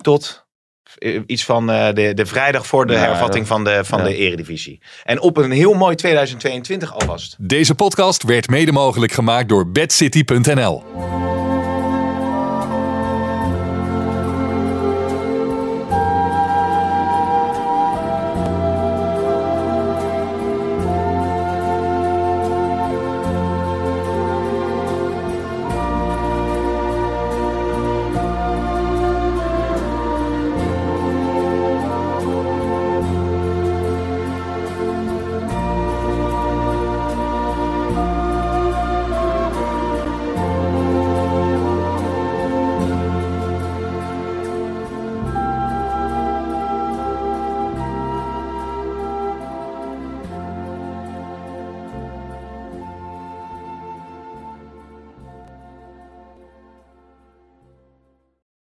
[0.00, 0.46] Tot
[0.98, 4.04] eh, iets van eh, de, de vrijdag voor de Ja, hervatting van, de, van ja.
[4.04, 4.80] de eredivisie.
[5.04, 7.36] En op een heel mooi 2022 alvast.
[7.38, 10.82] Deze podcast werd mede mogelijk gemaakt door bedcity.nl.